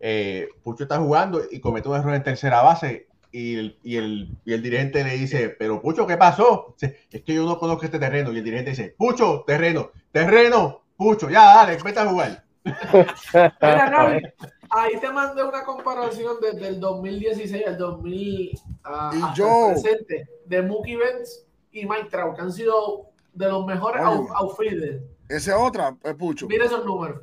[0.00, 4.28] Eh, Pucho está jugando y comete un error en tercera base y el, y, el,
[4.44, 6.74] y el dirigente le dice, pero Pucho, ¿qué pasó?
[6.80, 8.32] Dice, Es que yo no conozco este terreno.
[8.32, 12.44] Y el dirigente dice, Pucho, terreno, terreno, Pucho, ya, dale, vete a jugar.
[14.70, 20.28] Ahí te mandé una comparación desde el 2016 al 2000 a, Y hasta yo- presente
[20.44, 25.02] de Mookie Betts y Mike Trout, que han sido de los mejores out- outfielders.
[25.28, 26.46] Esa es otra, eh, Pucho.
[26.48, 27.20] Mira esos números.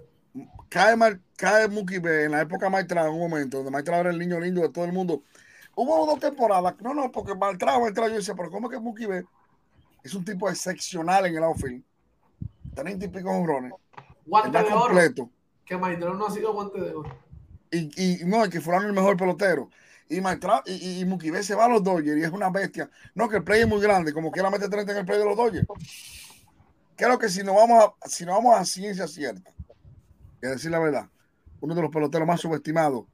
[0.70, 0.96] Cae,
[1.38, 4.62] cae Mookie en la época Maestra en un momento donde Maestra era el niño lindo
[4.62, 5.22] de todo el mundo.
[5.76, 6.76] Hubo dos temporadas.
[6.82, 9.28] No, no, porque Maltrado, Maltrado, yo decía, pero ¿cómo es que Mookie Betts
[10.04, 11.84] es un tipo excepcional en el outfield?
[12.74, 13.74] 30 y pico honrones.
[14.26, 14.80] Guante de oro.
[14.82, 15.30] completo.
[15.66, 17.10] Que Mike Trout no ha sido guante de oro.
[17.76, 19.70] Y, y no, es que fulano es el mejor pelotero.
[20.08, 22.90] Y, Maltrado, y, y, se va a los Dodgers y es una bestia.
[23.16, 25.26] No, que el play es muy grande, como quiera mete 30 en el play de
[25.26, 25.68] los Dodgers.
[26.96, 29.52] Creo que si nos vamos a, si nos vamos a ciencia cierta,
[30.44, 31.10] a decir la verdad,
[31.60, 33.06] uno de los peloteros más subestimados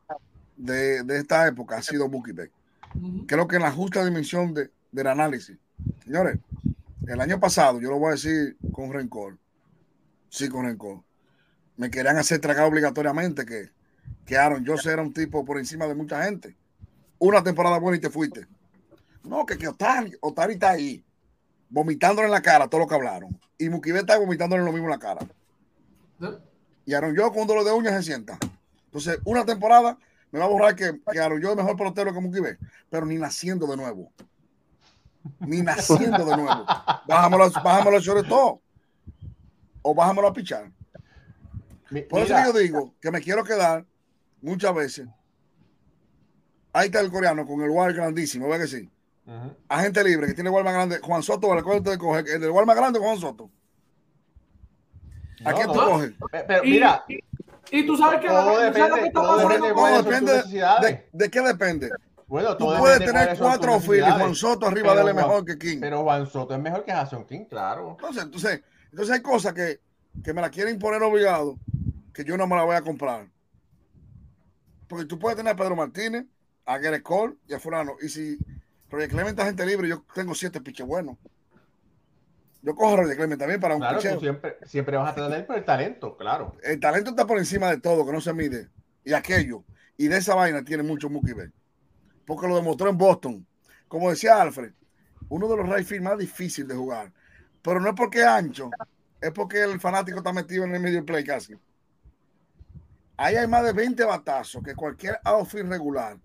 [0.58, 2.34] de, de esta época ha sido Mookie.
[3.26, 5.58] Creo que en la justa dimensión de, del análisis.
[6.04, 6.38] Señores,
[7.08, 9.38] el año pasado, yo lo voy a decir con rencor,
[10.30, 11.02] sí con rencor,
[11.78, 13.70] me querían hacer tragar obligatoriamente que,
[14.32, 16.56] que Aaron Joseph era un tipo por encima de mucha gente.
[17.20, 18.48] Una temporada buena y te fuiste.
[19.26, 21.04] No, que, que Otani, Otani está ahí,
[21.68, 23.38] vomitándole en la cara todo lo que hablaron.
[23.58, 25.28] Y Betts está vomitándole lo mismo en la cara.
[26.18, 26.40] ¿No?
[26.86, 28.38] Y Aaron Joe con un dolor de uñas se sienta.
[28.86, 29.98] Entonces, una temporada
[30.32, 32.60] me va a borrar que, que Aaron George es mejor pelotero que Betts,
[32.90, 34.14] pero ni naciendo de nuevo.
[35.42, 36.66] Ni naciendo de nuevo.
[37.06, 38.62] Bájamelo, bájamelo sobre todo.
[39.82, 40.72] O bájamelo a pichar.
[42.10, 43.86] Por eso mira, yo digo que me quiero quedar
[44.42, 45.08] muchas veces.
[46.74, 48.90] Ahí está el coreano con el wall grandísimo, ¿ve que sí?
[49.70, 51.00] Agente libre que tiene el wall más grande.
[51.02, 52.20] Juan Soto, ¿cuál usted coge?
[52.20, 53.50] ¿El del wall más grande o Juan Soto?
[55.46, 55.86] ¿A No, quién tú no.
[55.86, 56.12] coges?
[56.32, 57.20] Pe- Pero mira, y,
[57.72, 60.82] y tú sabes que todo que depende, está todo pasando depende de depende necesidades.
[60.82, 61.90] de, de qué depende.
[62.28, 64.18] Bueno, Tú puedes tener cuatro filas.
[64.18, 65.78] Juan Soto arriba Pero de él es mejor que King.
[65.82, 67.92] Pero Juan Soto es mejor que Jason King, claro.
[67.92, 69.82] Entonces, entonces, entonces hay cosas que,
[70.24, 71.58] que me la quieren imponer obligado
[72.14, 73.28] que yo no me la voy a comprar.
[74.92, 76.26] Porque tú puedes tener a Pedro Martínez,
[76.66, 77.96] a Gareth Cole y a Fulano.
[78.02, 78.38] Y si
[78.90, 81.16] Roger Clement es gente libre, yo tengo siete piches buenos.
[82.62, 84.16] Yo cojo a Roger Clement también para un Claro, picheo.
[84.16, 86.58] tú siempre, siempre vas a tener por el talento, claro.
[86.62, 88.68] El talento está por encima de todo, que no se mide.
[89.06, 89.64] Y aquello.
[89.96, 91.54] Y de esa vaina tiene mucho Mookie Betts.
[92.26, 93.48] Porque lo demostró en Boston.
[93.88, 94.74] Como decía Alfred,
[95.30, 97.14] uno de los right más difíciles de jugar.
[97.62, 98.70] Pero no es porque es ancho,
[99.22, 101.56] es porque el fanático está metido en el medio play casi.
[103.24, 106.18] Ahí hay más de 20 batazos que cualquier outfield regular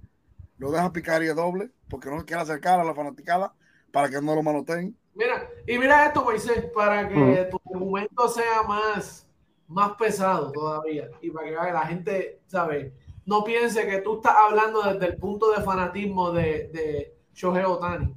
[0.56, 3.52] lo deja picar y es doble porque no quiere acercar a la fanaticada
[3.92, 4.96] para que no lo manoteen.
[5.14, 7.50] Mira, y mira esto, Moisés, para que Mm.
[7.50, 9.28] tu argumento sea más,
[9.68, 12.90] más pesado todavía y para que la gente, ¿sabes?
[13.26, 18.14] No piense que tú estás hablando desde el punto de fanatismo de, de Shohei Otani.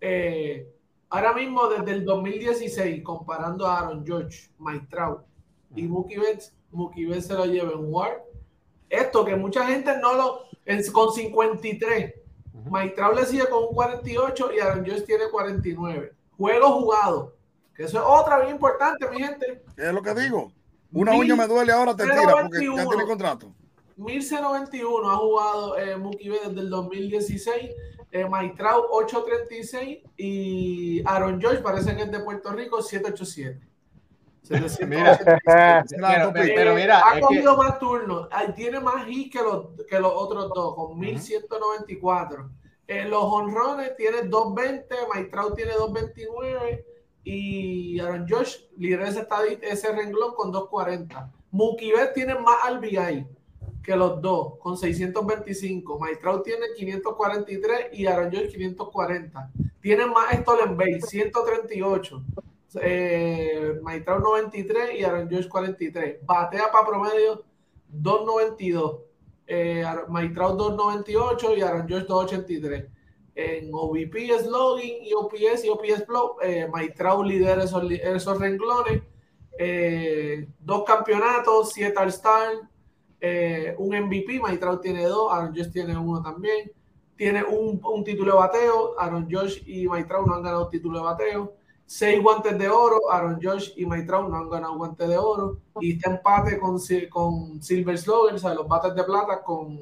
[0.00, 0.68] Eh,
[1.10, 5.22] ahora mismo, desde el 2016, comparando a Aaron George, Mike Trout
[5.76, 8.24] y Mookie Betts, Mookie Betts se lo lleva en WAR.
[8.88, 10.92] Esto que mucha gente no lo...
[10.92, 12.14] con 53.
[12.54, 12.70] Ujú.
[12.70, 16.12] Mike Trout le sigue con un 48 y Aaron Josh tiene 49.
[16.36, 17.34] Juego jugado.
[17.74, 19.62] Que eso es otra bien importante, mi gente.
[19.76, 20.52] Es lo que digo.
[20.92, 22.88] Una uña me duele ahora, te tira porque ya 21.
[22.88, 23.54] tiene contrato.
[23.96, 27.70] 1091 ha jugado eh, Mookie Betts desde el 2016.
[28.12, 33.69] Eh, Mike Trout 836 y Aaron Josh parece que es de Puerto Rico 787.
[34.58, 35.96] 787.
[35.96, 39.66] Pero, pero- pero mira, ha es que, cogido más turnos, tiene más hits que los,
[39.88, 42.50] que los otros dos, con 1194.
[42.88, 46.84] Eh, los honrones tiene 220, Mike Trout tiene 229
[47.22, 49.26] y Aaron Josh lidera ese,
[49.62, 51.30] ese renglón con 240.
[51.52, 53.26] Mookie Betts tiene más RBI
[53.82, 55.98] que los dos, con 625.
[56.00, 59.50] Mike Trout tiene 543 y Aaron Josh 540.
[59.80, 62.22] Tienen más Stolen Base, 138.
[62.80, 66.24] Eh, Mike Trout 93 y Aaron Josh 43.
[66.24, 67.44] Batea para promedio
[67.88, 69.00] 292.
[69.46, 72.86] Eh, Ar- Mike Trout 298 y Aaron Josh 283.
[73.34, 79.02] En OVP, slogan y OPS y OPS Flow, eh, Trout lidera esos, esos renglones.
[79.58, 82.52] Eh, dos campeonatos, siete All-Star,
[83.20, 84.40] eh, un MVP.
[84.58, 86.70] Trout tiene dos, Aaron Josh tiene uno también.
[87.16, 88.98] Tiene un, un título de bateo.
[88.98, 91.59] Aaron Josh y Trout no han ganado título de bateo
[91.90, 93.10] seis guantes de oro.
[93.10, 95.58] Aaron Josh y Mike Trout no han ganado guantes de oro.
[95.80, 96.78] Y está empate con,
[97.10, 99.80] con Silver Slugger, o sea, los bates de plata con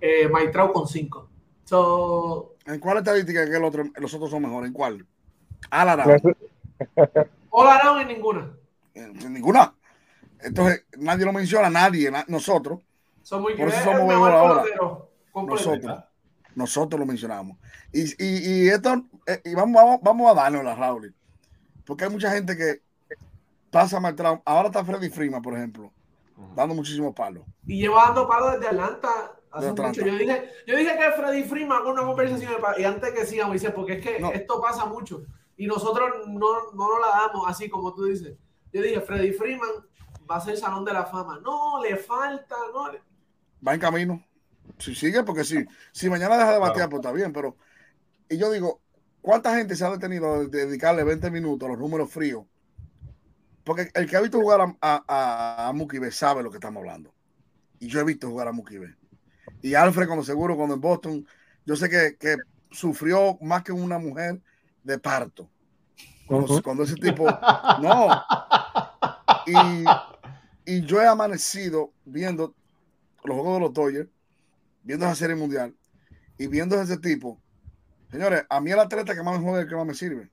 [0.00, 1.28] eh, Mike Trout con cinco.
[1.64, 4.68] So, ¿En cuál estadística que el otro, los otros son mejores?
[4.68, 5.06] ¿En cuál?
[5.68, 6.04] Alara.
[7.50, 8.50] all around en ninguna.
[8.94, 9.74] En, en ninguna.
[10.40, 12.80] Entonces, nadie lo menciona, nadie, na- nosotros,
[13.22, 14.64] Son muy Por eso es somos mejor ahora.
[15.34, 16.04] nosotros,
[16.54, 17.56] nosotros lo mencionamos.
[17.92, 21.14] Y, y, y esto, eh, y vamos, vamos, vamos a darnos la Raúl.
[21.84, 22.82] Porque hay mucha gente que
[23.70, 24.42] pasa mal trabajo.
[24.44, 25.92] Ahora está Freddy Freeman, por ejemplo,
[26.54, 27.44] dando muchísimos palos.
[27.66, 30.00] Y lleva dando palos desde Atlanta hace De Atlanta.
[30.00, 30.06] mucho.
[30.12, 33.70] Yo dije, yo dije que Freddy Freeman con una conversación y antes que sigamos, dice,
[33.70, 34.30] porque es que No.
[34.32, 35.22] esto pasa mucho
[35.56, 36.38] y nosotros no,
[36.72, 38.36] no nos la damos así como tú dices.
[38.72, 39.68] Yo dije, Freddy Freeman
[40.30, 41.40] va a ser Salón de la Fama.
[41.42, 42.92] No, le falta, no.
[42.92, 43.02] le-
[43.66, 44.24] Va en camino.
[44.78, 46.90] Si sigue, porque si, si mañana deja de batear, Claro.
[46.90, 47.56] pues está bien, pero.
[48.28, 48.80] Y yo digo,
[49.20, 52.44] ¿cuánta gente se ha detenido de dedicarle 20 minutos a los números fríos?
[53.64, 56.80] Porque el que ha visto jugar a, a, a, a Betts sabe lo que estamos
[56.80, 57.14] hablando.
[57.78, 58.96] Y yo he visto jugar a Betts.
[59.62, 61.26] Y Alfred, cuando seguro, cuando en Boston,
[61.66, 62.36] yo sé que, que
[62.70, 64.40] sufrió más que una mujer
[64.82, 65.50] de parto.
[66.62, 67.26] Cuando ese tipo.
[67.82, 68.08] No.
[69.46, 72.54] Y, y yo he amanecido viendo
[73.24, 74.08] los juegos de los Dodgers,
[74.82, 75.74] viendo esa serie mundial
[76.38, 77.40] y viendo a ese tipo.
[78.10, 80.30] Señores, a mí el atleta que más me juega es el que más me sirve.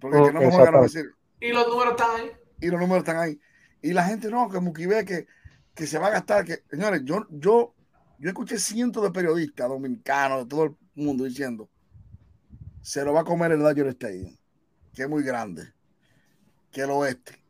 [0.00, 1.12] Porque el que no me juega no me sirve.
[1.40, 2.32] Y los números están ahí.
[2.60, 3.40] Y los números están ahí.
[3.82, 5.26] Y la gente no, que Mukibe, que,
[5.74, 6.44] que se va a gastar.
[6.44, 7.74] que Señores, yo, yo,
[8.18, 11.68] yo escuché cientos de periodistas dominicanos de todo el mundo diciendo
[12.84, 14.36] se lo va a comer el Dodger Stadium,
[14.92, 15.72] que es muy grande,
[16.70, 17.42] que el oeste.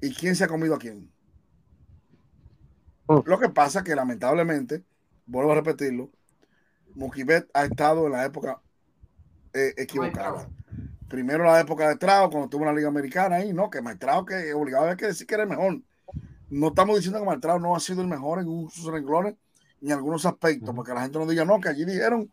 [0.00, 1.08] ¿Y quién se ha comido a quién?
[3.06, 4.84] Lo que pasa que lamentablemente,
[5.26, 6.10] vuelvo a repetirlo,
[6.94, 8.60] Mookie ha estado en la época
[9.52, 10.48] eh, equivocada.
[11.08, 13.70] Primero la época de Trao, cuando tuvo la Liga Americana ahí, ¿no?
[13.70, 15.80] Que Maestrao que obligado a que decir que era el mejor.
[16.48, 19.34] No estamos diciendo que Maestrao no ha sido el mejor en sus renglones
[19.80, 22.30] ni en algunos aspectos, porque la gente no diga, no, que allí dijeron.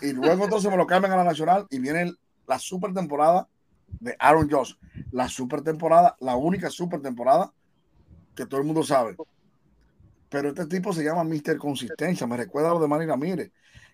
[0.00, 2.12] Y luego entonces me lo cambian a la Nacional y viene
[2.46, 3.48] la super temporada
[4.00, 4.74] de Aaron Josh.
[5.10, 7.52] La super temporada, la única super temporada
[8.34, 9.16] que todo el mundo sabe.
[10.28, 11.56] Pero este tipo se llama Mr.
[11.58, 12.26] Consistencia.
[12.26, 13.50] Me recuerda a lo de Manny Ramírez,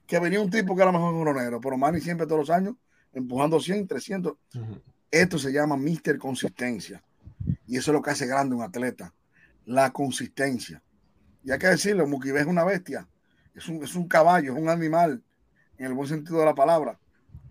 [0.07, 2.75] que venía un tipo que era mejor en Ronero, pero Manny siempre todos los años
[3.13, 4.35] empujando 100, 300.
[5.11, 6.19] Esto se llama Mr.
[6.19, 7.03] Consistencia.
[7.67, 9.13] Y eso es lo que hace grande un atleta.
[9.67, 10.83] La consistencia.
[11.45, 13.07] Y hay que decirlo, Mukibe es una bestia.
[13.55, 15.23] Es un, es un caballo, es un animal,
[15.77, 16.99] en el buen sentido de la palabra.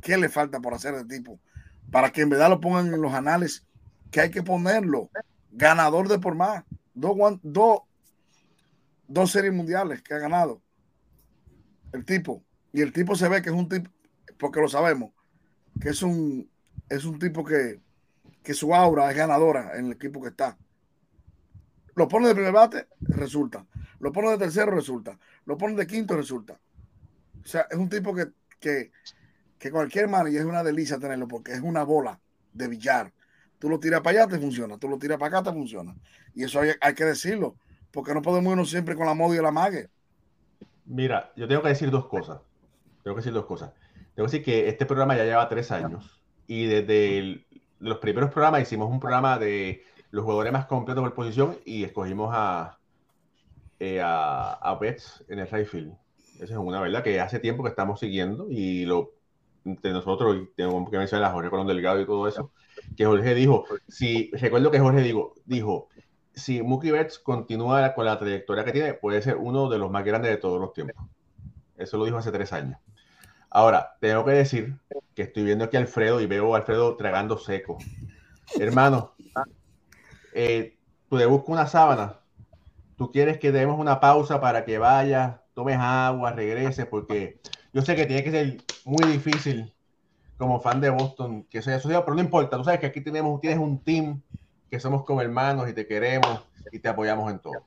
[0.01, 1.39] ¿Qué le falta por hacer de tipo?
[1.91, 3.65] Para que en verdad lo pongan en los anales
[4.09, 5.09] que hay que ponerlo.
[5.51, 6.63] Ganador de por más.
[6.93, 7.82] Dos, dos,
[9.12, 10.62] dos series mundiales que ha ganado.
[11.91, 12.43] El tipo.
[12.74, 13.89] Y el tipo se ve que es un tipo,
[14.38, 15.12] porque lo sabemos,
[15.80, 16.49] que es un,
[16.89, 17.82] es un tipo que,
[18.43, 20.57] que su aura es ganadora en el equipo que está.
[21.95, 23.66] Lo pone de primer bate, resulta.
[23.99, 25.20] Lo pone de tercero, resulta.
[25.45, 26.59] Lo pone de quinto, resulta.
[27.43, 28.28] O sea, es un tipo que,
[28.59, 28.91] que,
[29.59, 32.22] que cualquier y es una delicia tenerlo porque es una bola
[32.53, 33.14] de billar.
[33.59, 34.78] Tú lo tiras para allá, te funciona.
[34.78, 35.93] Tú lo tiras para acá, te funciona.
[36.34, 37.57] Y eso hay, hay que decirlo,
[37.91, 39.89] porque no podemos irnos siempre con la moda y la mague.
[40.85, 42.39] Mira, yo tengo que decir dos cosas.
[43.03, 43.71] Tengo que decir dos cosas.
[44.15, 47.45] Tengo que decir que este programa ya lleva tres años y desde
[47.79, 52.29] los primeros programas hicimos un programa de los jugadores más completos por posición y escogimos
[52.33, 52.77] a,
[53.79, 54.79] eh, a, a
[55.29, 55.67] en el right
[56.35, 59.13] Esa es una verdad que hace tiempo que estamos siguiendo y lo
[59.63, 62.51] nosotros, tengo que mencionar a Jorge Colón Delgado y todo eso,
[62.97, 65.89] que Jorge dijo, si recuerdo que Jorge dijo, dijo
[66.34, 70.05] si Mookie Betts continúa con la trayectoria que tiene, puede ser uno de los más
[70.05, 71.05] grandes de todos los tiempos.
[71.77, 72.77] Eso lo dijo hace tres años.
[73.49, 74.75] Ahora, tengo que decir
[75.13, 77.77] que estoy viendo aquí a Alfredo y veo a Alfredo tragando seco.
[78.59, 79.13] Hermano,
[80.34, 80.77] eh,
[81.09, 82.19] tú le busco una sábana.
[82.97, 87.41] Tú quieres que demos una pausa para que vayas, tomes agua, regreses, porque
[87.73, 89.73] yo sé que tiene que ser muy difícil
[90.38, 92.57] como fan de Boston que sea asociado, pero no importa.
[92.57, 94.21] Tú sabes que aquí tenemos, tienes un team
[94.72, 97.65] que somos como hermanos y te queremos y te apoyamos en todo.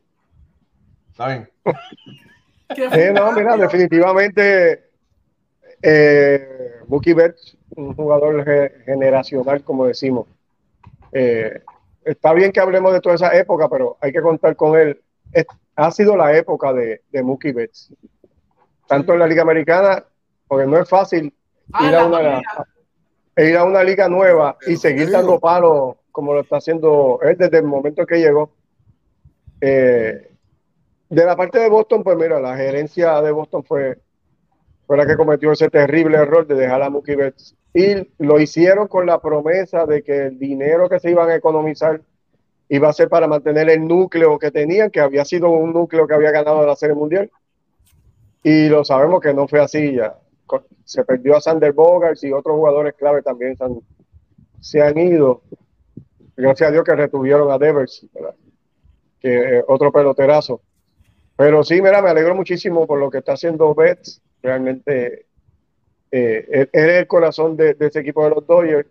[1.12, 1.50] ¿Saben?
[3.14, 4.90] no, mira, definitivamente
[5.82, 8.42] eh, Mookie Betts, un jugador
[8.86, 10.26] generacional, como decimos.
[11.12, 11.61] Eh,
[12.07, 15.02] está bien que hablemos de toda esa época, pero hay que contar con él.
[15.76, 17.92] ha sido la época de, de Mookie Betts.
[18.88, 20.02] Tanto en la Liga Americana,
[20.48, 21.34] porque no es fácil
[21.74, 22.42] ah, ir, a una,
[23.36, 27.58] ir a una liga nueva y seguir dando palos como lo está haciendo él desde
[27.58, 28.52] el momento que llegó.
[29.60, 30.30] Eh,
[31.08, 33.98] de la parte de Boston, pues mira, la gerencia de Boston fue,
[34.86, 38.86] fue la que cometió ese terrible error de dejar a Mookie Betts y lo hicieron
[38.86, 42.00] con la promesa de que el dinero que se iban a economizar
[42.68, 46.14] iba a ser para mantener el núcleo que tenían, que había sido un núcleo que
[46.14, 47.28] había ganado la Serie Mundial.
[48.44, 50.16] Y lo sabemos que no fue así ya.
[50.84, 53.56] Se perdió a Sander Bogarts y otros jugadores clave también
[54.60, 55.42] se han, ido.
[56.37, 58.07] Gracias a Dios que retuvieron a Devers,
[59.20, 60.61] que eh, otro peloterazo.
[61.37, 64.20] Pero sí, mira, me alegro muchísimo por lo que está haciendo Betts.
[64.43, 65.26] Realmente
[66.11, 68.89] eh, es el corazón de, ese equipo de los Dodgers.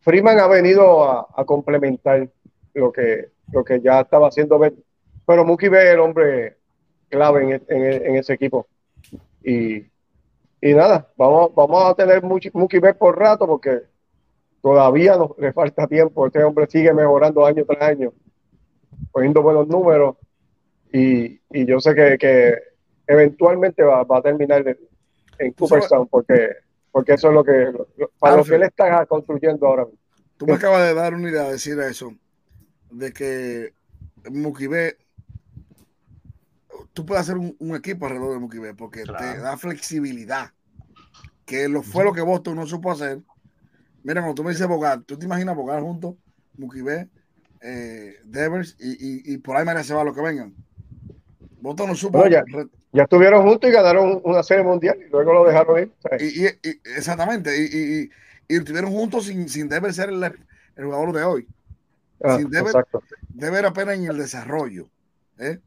[0.00, 2.28] Freeman ha venido a, complementar
[2.74, 4.58] lo que, lo que ya estaba haciendo
[5.26, 6.56] pero Mookie ve es el hombre
[7.08, 8.66] clave en, ese equipo.
[9.44, 9.84] Y,
[10.60, 13.82] nada, vamos, vamos a tener Mookie Betts por rato porque
[14.62, 16.26] todavía le falta tiempo.
[16.26, 18.12] Este hombre sigue mejorando año tras año,
[19.12, 20.16] poniendo buenos números.
[20.92, 22.54] Y, yo sé que,
[23.06, 24.64] eventualmente va, va, a terminar
[25.38, 26.50] en Cooperstown, porque,
[26.92, 27.72] porque eso es lo que,
[28.18, 29.86] para lo que él está construyendo ahora
[30.36, 32.14] Tú me acabas de dar una idea de decir eso,
[32.90, 33.74] de que
[34.30, 34.96] Mukibe,
[36.94, 40.52] tú puedes hacer un, equipo alrededor de Mukibe, porque te da flexibilidad,
[41.44, 43.20] que lo, fue lo que Boston no supo hacer.
[44.02, 46.14] Mira, cuando tú me dices Bogar, tú te imaginas Bogar juntos,
[46.56, 47.08] Mukibe,
[47.60, 50.54] eh, Devers, y, y, por ahí me se va lo que vengan.
[51.60, 52.26] Boston no supo
[52.92, 55.92] ya estuvieron juntos y ganaron una serie mundial y luego lo dejaron ir.
[56.20, 56.46] Y,
[56.96, 58.10] exactamente, y,
[58.48, 60.34] y, estuvieron juntos sin, sin deber ser el,
[60.76, 61.46] jugador de hoy.
[62.22, 64.88] Ah, sin deber, apenas en el desarrollo.
[65.38, 65.58] ¿eh?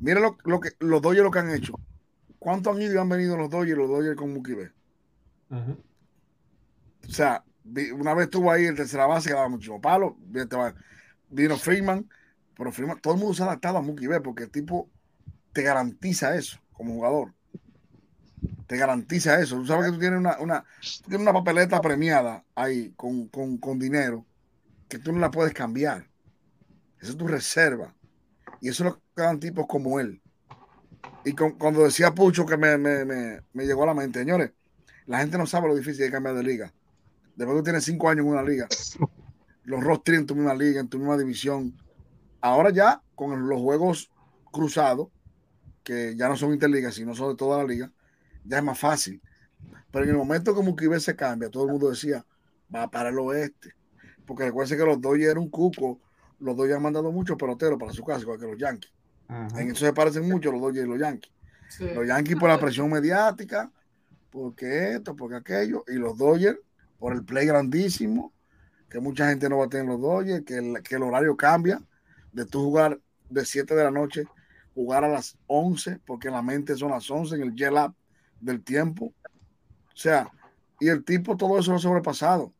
[0.00, 1.74] Mira lo, lo, que los Dodgers lo que han hecho.
[2.38, 4.70] ¿Cuántos han ido y han venido los Dodgers los Dodgers con Mookie B?
[7.08, 7.44] O sea,
[7.94, 10.16] una vez estuvo ahí el tercera base que daba muchísimo palo.
[11.28, 12.08] Vino Freeman,
[12.54, 14.90] Pero Freeman, todo el mundo se ha adaptado a Mookie Betts porque el tipo
[15.52, 17.34] te garantiza eso como jugador.
[18.66, 19.56] Te garantiza eso.
[19.56, 20.64] Tú sabes que tú tienes una, una,
[21.06, 24.26] tienes una papeleta premiada ahí con, con, con dinero
[24.88, 26.10] que tú no la puedes cambiar.
[27.00, 27.96] Esa es tu reserva.
[28.60, 30.22] Y eso es lo que dan tipos como él.
[31.24, 34.52] Y con- cuando decía Pucho que me, me, me, me llegó a la mente, señores,
[35.06, 36.74] la gente no sabe lo difícil de cambiar de liga.
[37.38, 38.66] Después que tú tienes cinco años en una liga,
[39.62, 41.72] los rostros en tu misma liga, en tu misma división.
[42.40, 44.10] Ahora ya, con los juegos
[44.50, 45.06] cruzados,
[45.84, 47.92] que ya no son interligas, sino son de toda la liga,
[48.44, 49.22] ya es más fácil.
[49.92, 52.26] Pero en el momento que Mukibe se cambia, todo el mundo decía,
[52.74, 53.72] va para el oeste.
[54.26, 56.00] Porque recuerden que los Dodgers eran un cuco,
[56.40, 58.92] los Dodgers han mandado muchos peloteros para su casa, igual que los Yankees.
[59.56, 61.32] En eso se parecen mucho los Dodgers y los Yankees.
[61.68, 61.86] Sí.
[61.94, 63.70] Los Yankees por la presión mediática,
[64.28, 66.58] porque esto, porque aquello, y los Dodgers
[66.98, 68.32] por el play grandísimo,
[68.88, 71.80] que mucha gente no va a tener los Dodgers, que el, que el horario cambia
[72.32, 74.24] de tú jugar de 7 de la noche,
[74.74, 77.92] jugar a las 11, porque en la mente son las 11 en el jet lag
[78.40, 79.06] del tiempo.
[79.06, 80.30] O sea,
[80.80, 82.52] y el tipo todo eso lo ha sobrepasado.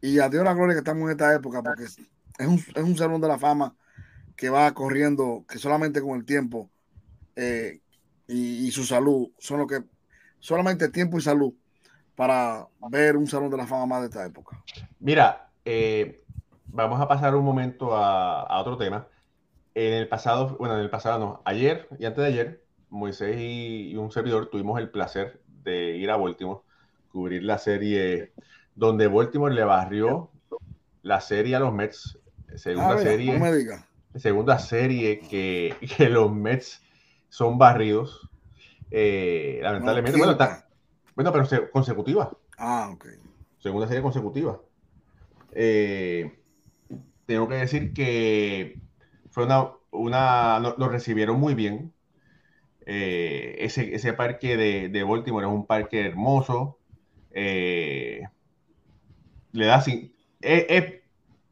[0.00, 1.98] Y a Dios la gloria que estamos en esta época, porque es
[2.38, 3.76] es un, es un salón de la fama
[4.36, 6.70] que va corriendo, que solamente con el tiempo
[7.36, 7.80] eh,
[8.26, 9.84] y, y su salud son lo que,
[10.40, 11.54] solamente tiempo y salud
[12.16, 14.62] para ver un salón de la fama más de esta época.
[15.00, 16.22] Mira, eh,
[16.66, 19.06] vamos a pasar un momento a, a otro tema.
[19.74, 23.90] En el pasado, bueno, en el pasado no, ayer y antes de ayer, Moisés y,
[23.90, 26.60] y un servidor tuvimos el placer de ir a Baltimore,
[27.10, 28.32] cubrir la serie
[28.74, 30.30] donde Baltimore le barrió
[31.02, 32.18] la serie a los Mets,
[32.56, 33.86] segunda Ah, serie, no me diga.
[34.14, 36.82] segunda serie que, que los Mets
[37.28, 38.28] son barridos.
[38.90, 40.63] Eh, lamentablemente, No, bueno, está-
[41.16, 43.06] bueno, pero se- consecutiva Ah, ok.
[43.58, 44.60] segunda serie consecutiva.
[45.52, 46.40] Eh,
[47.26, 48.82] tengo que decir que
[49.30, 51.94] fue una, una nos recibieron muy bien.
[52.86, 56.80] Eh, ese, ese parque de, de Baltimore es un parque hermoso.
[57.30, 58.22] Eh,
[59.52, 60.14] le da sin-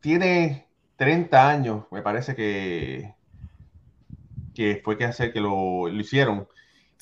[0.01, 3.15] tiene 30 años, me parece que,
[4.55, 6.49] que fue que hacer que lo, lo hicieron.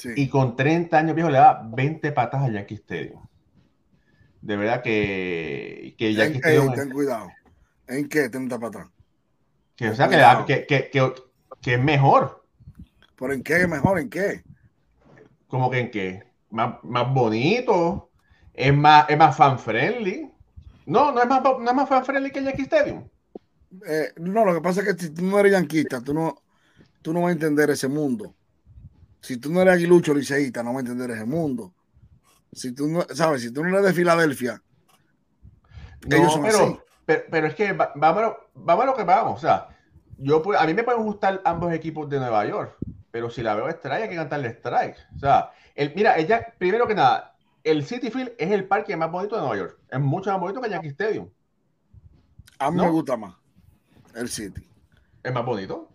[0.00, 0.08] Sí.
[0.16, 3.20] Y con 30 años, viejo, le da 20 patas a Yankee Stadium.
[4.40, 7.28] De verdad que, que En- Yankee ey, Stadium, ten cuidado.
[7.86, 8.30] ¿En qué?
[8.30, 8.88] Ten para atrás.
[9.76, 12.46] que, o sea, que, le da- que, que, es mejor.
[13.16, 13.66] ¿Pero en qué?
[13.66, 14.42] ¿Mejor en qué?
[15.48, 18.10] Como que en que más, más bonito,
[18.54, 20.32] es más, es más fan friendly.
[20.86, 23.06] No, no es más, no es más fan friendly que Yankee Stadium.
[23.86, 26.42] Eh, no, lo que pasa es que si tú no eres yanquista, tú no,
[27.02, 28.34] tú no vas a entender ese mundo.
[29.20, 31.74] Si tú no eres aguilucho liceísta, no vas a entender ese mundo.
[32.52, 34.62] Si tú no, sabes, si tú no eres de Filadelfia,
[36.10, 36.78] ellos son pero, así.
[37.06, 39.38] pero, pero es que va- vámonos, vamos a lo que vamos.
[39.38, 39.68] O sea,
[40.18, 42.76] yo, a mí me pueden gustar ambos equipos de Nueva York,
[43.10, 44.96] pero si la veo strike, hay que cantarle strike.
[45.16, 49.10] O sea, el, mira, ella, primero que nada, el City Field es el parque más
[49.12, 49.78] bonito de Nueva York.
[49.90, 51.28] Es mucho más bonito que Yankee Stadium.
[52.58, 52.84] A mí ¿no?
[52.84, 53.34] me gusta más
[54.14, 54.66] el City.
[55.22, 55.88] Es más bonito.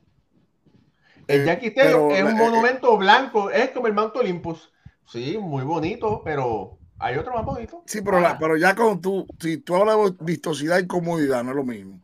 [1.27, 4.71] El Eh, Yankee Stadium pero, es un eh, monumento blanco, es como el Mount Olympus.
[5.07, 7.83] Sí, muy bonito, pero hay otro más bonito.
[7.85, 11.51] Sí, pero, la- pero ya con tú, si tú hablas de vistosidad y comodidad, no
[11.51, 11.99] es lo mismo.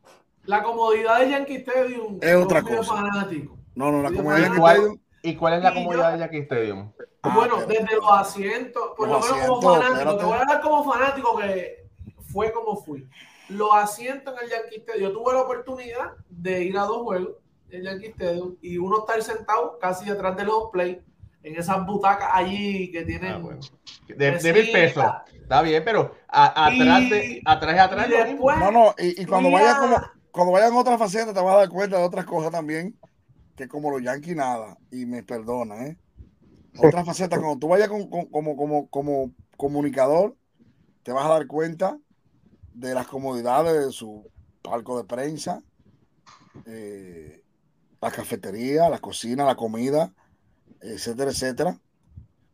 [0.45, 2.95] La comodidad de Yankee Stadium Es otra cosa.
[2.95, 3.57] fanático.
[3.75, 4.61] No, no, la comodidad ¿y de Yankee?
[4.71, 6.91] Stadium, ¿Y cuál es la comodidad yo- de Yankee Stadium?
[7.23, 7.83] Ah, bueno, espérate.
[7.85, 11.85] desde los asientos, por lo menos como fanático, te voy a dar como fanático que
[12.31, 13.07] fue como fui.
[13.49, 17.33] Los asientos en el Yankee Stadium, yo tuve la oportunidad de ir a dos juegos
[17.71, 21.01] en Yankee Stadium y uno estar sentado casi detrás de los play
[21.43, 23.59] en esas butacas allí que tienen Ah, bueno.
[24.07, 25.03] De, mil pesos.
[25.33, 29.25] Está bien, pero a- atrás, Y- de, atrás atrás y después- No, no, y, y
[29.25, 29.61] cuando Mira.
[29.61, 29.97] vayas como,
[30.31, 32.97] cuando vayan a otra faceta te vas a dar cuenta de otras cosas también,
[33.55, 35.97] que como los Yankees nada, y me perdonan, ¿eh?
[36.77, 40.35] Otra faceta, cuando tú vayas con- con- como, como, como comunicador,
[41.03, 41.97] te vas a dar cuenta
[42.73, 44.29] de las comodidades de su
[44.61, 45.61] palco de prensa,
[46.65, 47.40] eh,
[48.01, 50.13] la cafetería, la cocina, la comida,
[50.81, 51.79] etcétera, etcétera,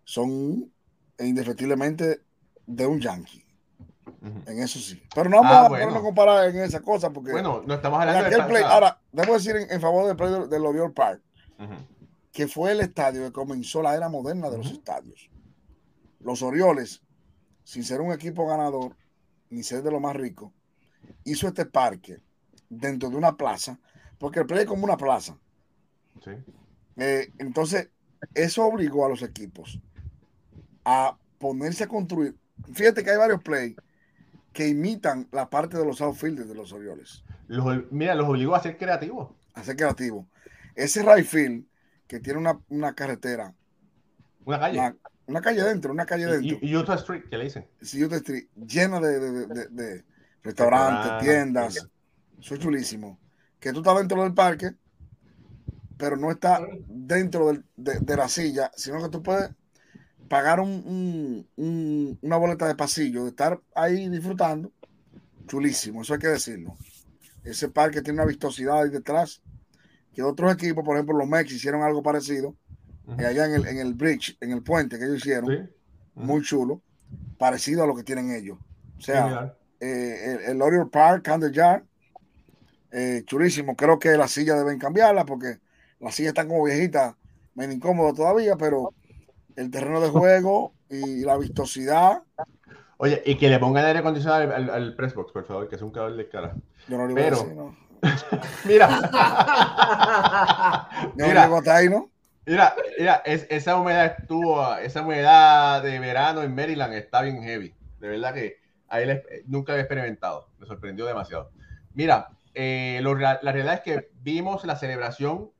[0.03, 0.71] son
[1.19, 2.21] indefectiblemente
[2.65, 3.43] de un Yankee.
[4.45, 5.01] En eso sí.
[5.13, 6.01] Pero no vamos Ah, a bueno.
[6.01, 9.55] comparar en esa cosa porque Bueno, no estamos en hablando de play, ahora, debo decir
[9.55, 11.21] en, en favor del play del, del Oriole Park,
[12.31, 15.29] que fue el estadio que comenzó la era moderna de los estadios.
[16.19, 17.01] Los Orioles,
[17.63, 18.95] sin ser un equipo ganador,
[19.49, 20.53] ni ser de lo más rico,
[21.23, 22.19] hizo este parque
[22.69, 23.79] dentro de una plaza,
[24.18, 25.38] porque el play es como una plaza.
[26.24, 26.32] Sí.
[26.97, 27.89] Eh, entonces,
[28.34, 29.80] eso obligó a los equipos
[30.84, 32.36] a ponerse a construir.
[32.74, 33.76] Fíjate que hay varios plays
[34.53, 37.24] que imitan la parte de los outfielders de los Orioles.
[37.47, 39.30] Los, mira, los obligó a ser creativos.
[39.53, 40.28] a ser creativo.
[40.76, 41.65] Ese right
[42.07, 43.53] que tiene una, una carretera.
[44.45, 44.80] Una calle.
[44.80, 44.95] Una,
[45.28, 46.80] una, calle dentro, una calle dentro.
[46.80, 47.68] Utah Street, ¿qué le dicen?
[47.82, 50.05] Sí, Utah Street, llena de, de, de, de
[50.41, 51.88] restaurantes, tiendas.
[52.39, 53.20] Eso es chulísimo.
[53.60, 54.72] Que tú estás dentro del parque,
[55.97, 59.49] pero no está dentro de, la silla, sino que tú puedes
[60.28, 64.72] pagar un, un, una boleta de pasillo, de estar ahí disfrutando.
[65.47, 66.76] Chulísimo, eso hay que decirlo.
[67.43, 69.41] Ese parque tiene una vistosidad ahí detrás
[70.14, 72.55] que otros equipos, por ejemplo, los Mex hicieron algo parecido
[73.20, 75.70] allá en el, en el bridge, en el puente que ellos hicieron,
[76.16, 76.82] muy chulo,
[77.38, 78.58] parecido a lo que tienen ellos.
[78.97, 81.86] O sea, eh, el, el Park, Candle Jar,
[82.91, 83.75] eh, chulísimo.
[83.75, 85.59] Creo que la silla deben cambiarla porque
[85.99, 87.15] las sillas están como viejitas,
[87.55, 88.93] medio incómodo todavía, pero
[89.55, 92.23] el terreno de juego y la vistosidad.
[92.97, 95.91] Oye, y que le pongan aire acondicionado al, al, Pressbox, por favor, que es un
[95.91, 96.55] cabrón de cara.
[96.88, 97.75] Yo no lo pero, decir, ¿no?
[98.65, 98.88] mira.
[101.15, 102.09] mira, ahí, ¿no?
[102.45, 107.75] Mira, mira es, esa humedad estuvo, esa humedad de verano en Maryland está bien heavy.
[107.99, 109.05] De verdad que ahí
[109.47, 110.47] nunca había experimentado.
[110.57, 111.51] Me sorprendió demasiado.
[111.93, 112.29] Mira,
[112.60, 115.51] eh, la, realidad es que vimos la celebración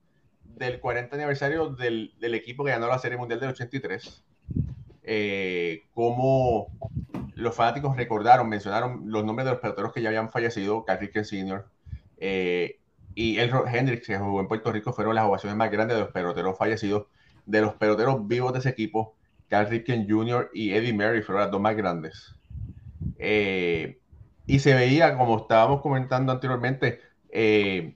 [0.44, 4.24] del 40 aniversario del, del equipo que ganó la Serie Mundial del 83.
[5.04, 6.68] Eh, como
[7.36, 11.28] los fanáticos recordaron, mencionaron los nombres de los peloteros que ya habían fallecido, Carl Rickens
[11.28, 11.68] Sr.,
[12.18, 12.80] eh,
[13.14, 16.12] y el Hendricks, que jugó en Puerto Rico, fueron las ovaciones más grandes de los
[16.12, 17.06] peloteros fallecidos.
[17.46, 19.16] De los peloteros vivos de ese equipo,
[19.48, 20.50] Carl Ripken Jr.
[20.52, 22.36] y Eddie Murray fueron las dos más grandes.
[23.20, 24.00] Eh,
[24.48, 27.96] y se veía, como estábamos comentando anteriormente, eh,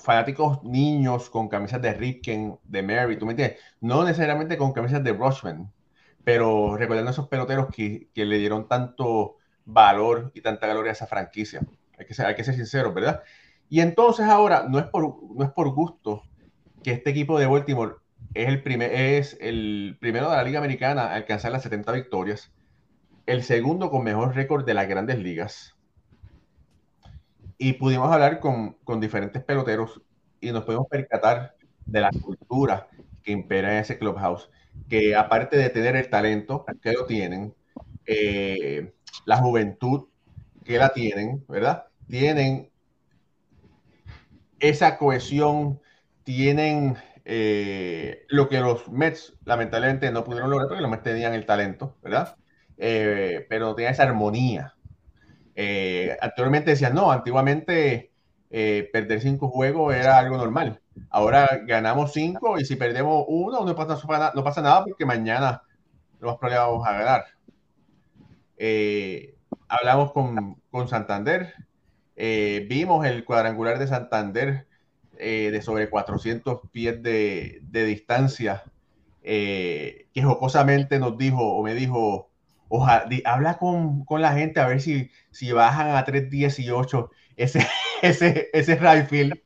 [0.00, 3.60] fanáticos niños con camisas de Ripken, de Mary, ¿tú me entiendes?
[3.80, 5.70] No necesariamente con camisas de Rushman,
[6.24, 11.06] pero recordando esos peloteros que, que, le dieron tanto valor y tanta gloria a esa
[11.06, 11.60] franquicia.
[11.98, 13.22] Hay que ser, hay que ser sinceros, ¿verdad?
[13.68, 15.02] Y entonces ahora no es por,
[15.34, 16.22] no es por gusto
[16.82, 17.96] que este equipo de Baltimore
[18.34, 22.52] es el, primer, es el primero de la Liga Americana a alcanzar las 70 victorias,
[23.26, 25.71] el segundo con mejor récord de las grandes ligas.
[27.62, 30.02] Y pudimos hablar con, con diferentes peloteros
[30.40, 31.54] y nos podemos percatar
[31.86, 32.88] de la cultura
[33.22, 34.50] que impera en ese clubhouse,
[34.88, 37.54] que aparte de tener el talento que lo tienen,
[38.04, 38.92] eh,
[39.26, 40.08] la juventud
[40.64, 41.84] que la tienen, ¿verdad?
[42.08, 42.68] Tienen
[44.58, 45.80] esa cohesión,
[46.24, 51.46] tienen eh, lo que los Mets lamentablemente no pudieron lograr porque los Mets tenían el
[51.46, 52.34] talento, ¿verdad?
[52.76, 54.74] Eh, pero tenía esa armonía.
[55.54, 58.10] Eh, anteriormente decían, no, antiguamente
[58.50, 60.80] perder cinco juegos era algo normal.
[61.08, 65.62] Ahora ganamos cinco y si perdemos uno no pasa, no pasa nada porque mañana
[66.20, 67.24] lo más probable vamos a ganar.
[69.68, 71.54] hablamos con, con Santander,
[72.16, 74.66] eh, vimos el cuadrangular de Santander
[75.18, 78.64] eh, de sobre 400 pies de, distancia,
[79.22, 82.30] eh, que jocosamente nos dijo o me dijo,
[82.74, 87.66] oja, habla con, la gente a ver si, si bajan a 318 ese,
[88.00, 89.44] ese, ese rifle.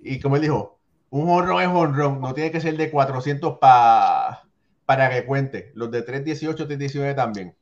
[0.00, 4.42] y como él dijo, un honrón es honrón, no tiene que ser de 400 para
[4.84, 5.70] para que cuente.
[5.74, 7.54] Los de 318, 319 también.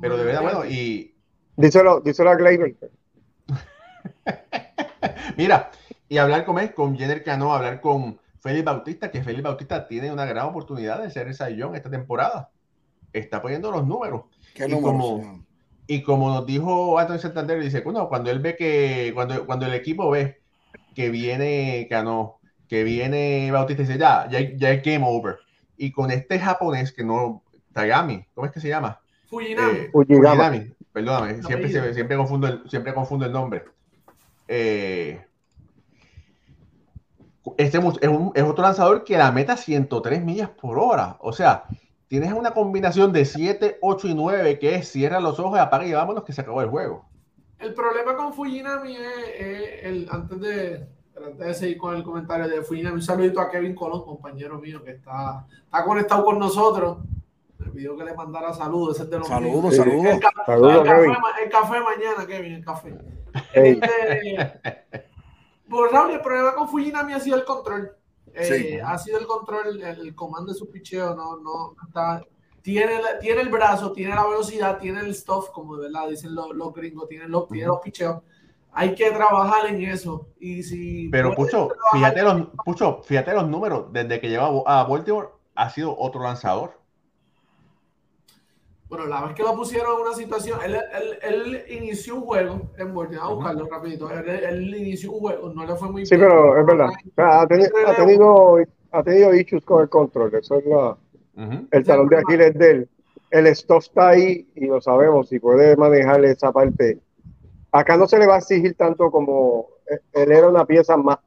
[0.00, 1.14] Pero de verdad, bueno, y,
[1.56, 2.76] Díselo, díselo a Gleyber.
[5.36, 5.70] Mira,
[6.08, 10.12] y hablar con él, con Jenner Cano, hablar con Félix Bautista, que Félix Bautista tiene
[10.12, 12.50] una gran oportunidad de ser el Sayón esta temporada.
[13.12, 14.24] Está poniendo los números.
[14.54, 15.44] ¿Qué y, como,
[15.86, 19.74] y como nos dijo Antonio Santander, dice, bueno, cuando él ve que, cuando, cuando el
[19.74, 20.40] equipo ve
[20.94, 25.38] que viene Cano, que viene Bautista, dice, ya, ya, ya es game over.
[25.76, 29.00] Y con este japonés que no, Tagami, ¿cómo es que se llama?
[29.28, 29.78] Fujinami.
[29.78, 33.64] Eh, Fujinami Perdóname, siempre, siempre, confundo el, siempre confundo el nombre.
[34.48, 35.20] Eh,
[37.56, 41.16] este es, un, es, otro lanzador que la meta 103 millas por hora.
[41.20, 41.64] O sea,
[42.08, 45.92] tienes una combinación de 7, 8 y 9 que es cierra los ojos, apaga y
[45.92, 47.06] vámonos que se acabó el juego.
[47.58, 50.86] El problema con Fujinami es, el, antes de,
[51.16, 54.82] antes de seguir con el comentario de Fujinami, un saludito a Kevin Colón, compañero mío,
[54.84, 56.98] que está, está conectado con nosotros.
[57.58, 59.00] Me pidió que le mandara saludos.
[59.00, 60.06] Ese de los saludos, saludos.
[60.06, 60.20] El,
[61.50, 62.94] café, mañana, Kevin, el café.
[63.52, 65.07] Este,
[65.68, 67.92] Raúl, el problema con Fujinami ha sido el control.
[68.34, 72.22] Eh, ha sido el control, el, comando de su picheo, no, no está.
[72.62, 76.54] Tiene, tiene el brazo, tiene la velocidad, tiene el stuff, como de verdad dicen los,
[76.54, 78.22] los gringos, tiene los, tiene los picheos.
[78.72, 80.28] Hay que trabajar en eso.
[80.38, 83.86] Y si Pero Pucho, fíjate los, Pucho, fíjate los números.
[83.92, 86.77] Desde que lleva a Baltimore ha sido otro lanzador.
[88.88, 92.70] Bueno, la vez que lo pusieron en una situación, él, él, él inició un juego
[92.78, 93.70] en Baltimore, a buscarlo uh -huh.
[93.70, 96.26] rapidito, él, él, inició un juego, no le fue muy sí, bien.
[96.28, 98.58] Sí, pero es verdad, ha tenido, ha tenido,
[98.92, 100.96] ha tenido issues con el control, eso es la, uh
[101.36, 101.68] -huh.
[101.70, 102.88] el talón de Aquiles de él.
[103.30, 106.98] El stop está ahí y lo sabemos, si puede manejar esa parte.
[107.70, 109.66] Acá no se le va a exigir tanto como
[110.12, 111.18] él era una pieza más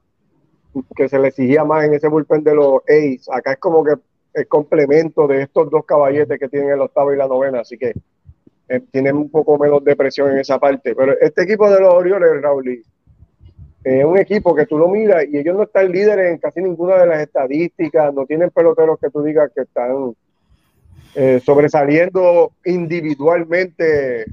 [0.96, 3.30] que se le exigía más en ese bullpen de los A's.
[3.32, 3.94] Acá es como que
[4.34, 7.94] el complemento de estos dos caballetes que tienen el octavo y la novena, así que
[8.70, 10.96] eh, tienen un poco menos de presión en esa parte.
[10.96, 12.86] Pero este equipo de los Orioles, Raúl, es
[13.84, 16.98] eh, un equipo que tú lo miras y ellos no están líderes en casi ninguna
[16.98, 20.16] de las estadísticas, no tienen peloteros que tú digas que están
[21.16, 24.26] eh, sobresaliendo individualmente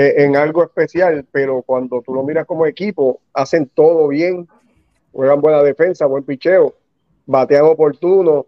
[0.00, 4.46] en algo especial, pero cuando tú lo miras como equipo, hacen todo bien,
[5.12, 6.72] juegan buena defensa, buen picheo,
[7.26, 8.46] batean oportuno,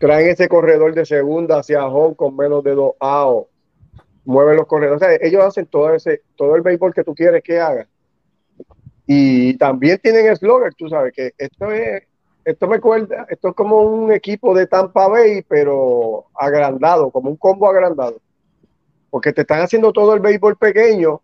[0.00, 3.50] traen ese corredor de segunda hacia home con menos de dos outs,
[4.24, 5.20] mueven los corredores.
[5.20, 7.86] Ellos hacen todo ese, todo el béisbol que tú quieres que hagan.
[9.06, 12.04] Y también tienen slogan, tú sabes que esto es,
[12.46, 17.36] esto me acuerda, esto es como un equipo de Tampa Bay, pero agrandado, como un
[17.36, 18.22] combo agrandado.
[19.10, 21.20] Porque te están haciendo todo el béisbol pequeño,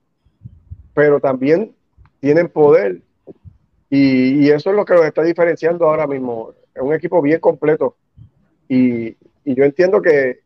[0.92, 1.74] pero también
[2.20, 3.00] tienen poder.
[3.88, 6.52] Y eso es lo que los está diferenciando ahora mismo.
[6.74, 7.96] Es un equipo bien completo
[8.68, 9.08] y,
[9.44, 10.40] y, yo entiendo que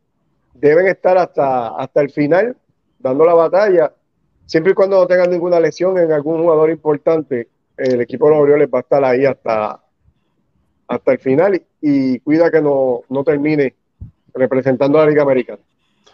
[0.54, 2.56] deben estar hasta, hasta el final
[2.98, 3.92] dando la batalla,
[4.46, 8.42] siempre y cuando no tengan ninguna lesión en algún jugador importante, el equipo de los
[8.42, 9.80] Orioles va a estar ahí hasta,
[10.86, 13.74] hasta el final y, cuida que no, no, termine
[14.34, 15.60] representando a la Liga Americana.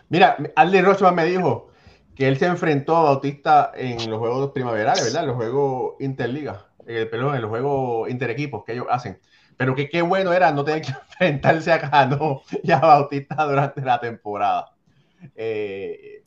[0.09, 1.71] Mira, Aldi Rochman me dijo
[2.15, 5.23] que él se enfrentó a Bautista en los juegos primaverales, ¿verdad?
[5.23, 9.19] En los juegos interliga, perdón, en los juegos interequipos que ellos hacen.
[9.57, 13.81] Pero que qué bueno era no tener que enfrentarse a Cano y a Bautista durante
[13.81, 14.73] la temporada.
[15.35, 16.23] Eh,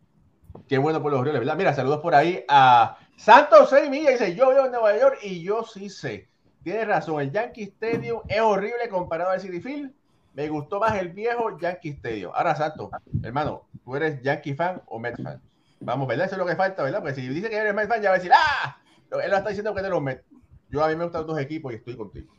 [0.68, 1.56] qué bueno por los Orioles.
[1.56, 4.12] Mira, saludos por ahí a Santos 6 Milla.
[4.12, 6.28] Dice, yo vivo en Nueva York y yo sí sé.
[6.64, 9.94] Tienes razón, el Yankee Stadium es horrible comparado al City Field.
[10.34, 12.32] Me gustó más el viejo Yankee Stadium.
[12.36, 12.90] Ahora, Santos,
[13.24, 15.42] hermano, ¿tú eres Yankee fan o Met fan?
[15.80, 16.26] Vamos, ¿verdad?
[16.26, 17.00] Eso es lo que falta, ¿verdad?
[17.00, 18.78] Porque si dice que eres Met fan, ya va a decir, ¡ah!
[19.12, 20.24] Él lo está diciendo que de los Met.
[20.70, 22.32] Yo a mí me gustan dos equipos y estoy contigo.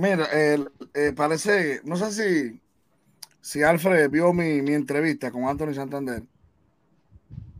[0.00, 2.60] Mira, eh, parece, no sé si,
[3.40, 6.24] si Alfred vio mi, mi, entrevista con Anthony Santander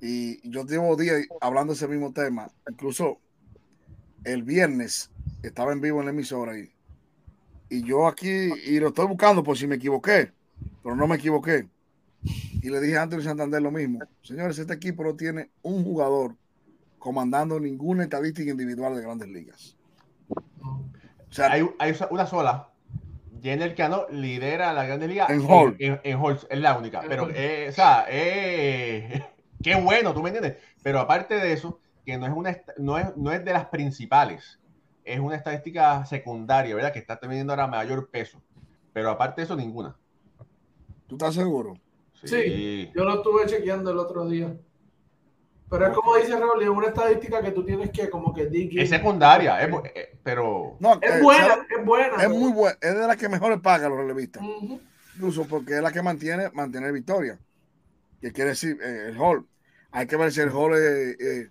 [0.00, 2.50] y yo llevo días hablando de ese mismo tema.
[2.68, 3.20] Incluso
[4.24, 5.10] el viernes
[5.42, 6.70] estaba en vivo en la emisora y,
[7.70, 10.32] y yo aquí, y lo estoy buscando por si me equivoqué,
[10.82, 11.68] pero no me equivoqué.
[12.62, 14.00] Y le dije a Anthony Santander lo mismo.
[14.22, 16.34] Señores, este equipo no tiene un jugador
[16.98, 19.76] comandando ninguna estadística individual de grandes ligas.
[21.34, 22.68] O sea, hay, hay, una sola.
[23.42, 25.74] Jenner Cano lidera la Grande Liga en Hall.
[25.80, 27.02] En, en, Hall, es la única.
[27.08, 29.20] Pero, eh, o sea, eh,
[29.62, 30.62] qué bueno, tú me entiendes.
[30.84, 34.60] Pero aparte de eso, que no es, una, no es, no es de las principales,
[35.02, 36.92] es una estadística secundaria, ¿verdad?
[36.92, 38.40] Que está teniendo ahora mayor peso.
[38.92, 39.96] Pero aparte de eso, ninguna.
[41.08, 41.74] ¿Tú estás seguro?
[42.22, 44.56] Sí, sí yo lo estuve chequeando el otro día.
[45.70, 48.80] Pero es como dice Raúl, es una estadística que tú tienes que como que digir.
[48.80, 49.74] Es secundaria, es,
[50.22, 50.76] pero...
[50.78, 52.22] No, es, buena, es buena.
[52.22, 54.42] Es muy buena, es de las que mejor paga los relevistas.
[54.42, 54.80] Uh -huh.
[55.14, 57.38] Incluso porque es la que mantiene, mantener victoria.
[58.20, 59.46] Que quiere decir, eh, el hall.
[59.90, 61.50] Hay que ver si el hall es, eh,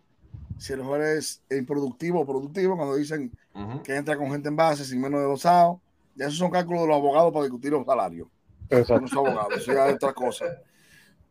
[0.57, 3.82] si el hall es improductivo o productivo, cuando dicen uh -huh.
[3.82, 5.82] que entra con gente en base sin menos de dos outs.
[6.16, 8.28] Ya esos son cálculos de los abogados para discutir los salarios.
[8.70, 9.01] Exacto.
[9.01, 10.45] Los abogados, eso ya es otra cosa.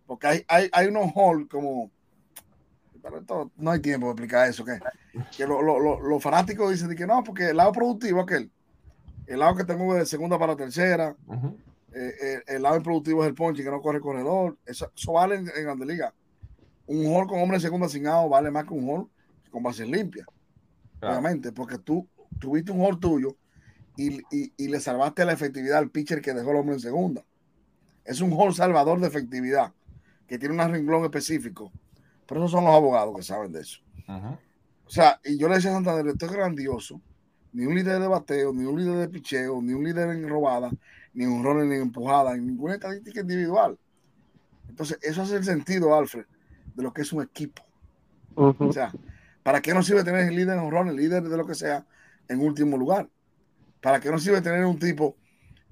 [0.06, 1.90] Porque hay, hay, hay unos hall como
[3.03, 4.64] pero esto, no hay tiempo de explicar eso.
[4.64, 4.78] Que,
[5.36, 8.50] que los lo, lo, lo fanáticos dicen que no, porque el lado productivo aquel,
[9.26, 11.57] el lado que tengo de segunda para tercera, uh -huh.
[11.92, 14.57] eh, el, el, lado improductivo es el ponche que no corre corredor.
[14.64, 16.14] Eso, eso vale en, en Grande Liga.
[16.86, 19.09] Un hall con hombre de segunda sin out vale más que un hall
[19.50, 20.26] con bases limpias.
[21.00, 21.18] Claro.
[21.18, 22.07] Obviamente, porque tú
[22.38, 23.36] tuviste un hall tuyo
[23.96, 27.24] y, y, y, le salvaste la efectividad al pitcher que dejó el hombre en segunda.
[28.05, 29.72] Es un hall salvador de efectividad
[30.26, 31.70] que tiene un renglón específico
[32.26, 33.80] pero esos son los abogados que saben de eso.
[34.86, 37.00] O sea, y yo le decía a Santander, esto es grandioso.
[37.52, 40.70] Ni un líder de bateo, ni un líder de picheo, ni un líder en robada,
[41.14, 43.78] ni un rol ni en empujada, ni ninguna estadística individual.
[44.68, 46.24] Entonces, eso hace el sentido, Alfred,
[46.74, 47.62] de lo que es un equipo.
[48.34, 48.68] Uh -huh.
[48.68, 48.92] O sea,
[49.42, 51.86] ¿para qué no sirve tener el líder en rol, el líder de lo que sea,
[52.28, 53.08] en último lugar?
[53.80, 55.16] ¿Para qué no sirve tener un tipo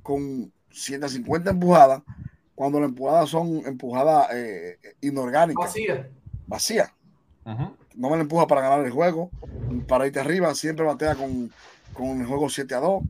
[0.03, 2.03] con 150 empujadas
[2.55, 5.67] cuando las empujadas son empujadas eh, inorgánicas?
[5.67, 6.11] Vacía
[6.51, 6.93] vacía.
[7.47, 7.77] Uh -huh.
[7.95, 9.31] No me la empuja para ganar el juego.
[9.89, 11.51] Para irte arriba, siempre batea con,
[11.95, 13.03] con el juego 7 a 2,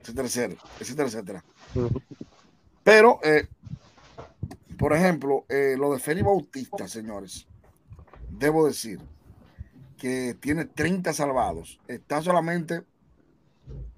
[0.00, 1.08] etcétera, etcétera, etcétera.
[1.08, 1.44] etcétera.
[1.74, 2.02] Uh -huh.
[2.84, 3.46] Pero, eh,
[4.78, 7.46] Por ejemplo, eh, lo de Félix Bautista, señores.
[8.30, 9.00] Debo decir
[9.96, 11.80] que tiene 30 salvados.
[11.88, 12.84] Está solamente.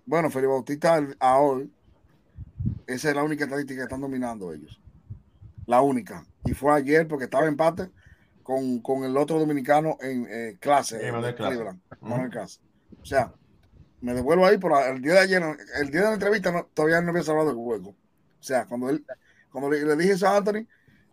[0.07, 1.71] Bueno, Félix Bautista a hoy.
[2.87, 4.81] Esa es la única estadística que están dominando ellos.
[5.67, 6.25] La única.
[6.47, 7.91] Y fue ayer porque estaba en empate
[8.51, 11.07] con, con el otro dominicano en eh, clase.
[11.51, 11.57] Sí,
[12.25, 12.59] en Clase.
[13.01, 13.33] O sea,
[14.01, 15.43] me devuelvo ahí, pero el día de ayer,
[15.81, 17.91] el día de la entrevista, no- todavía no había salvado el juego.
[17.91, 19.05] O sea, cuando él,
[19.53, 20.67] cuando le, le dije eso a Anthony,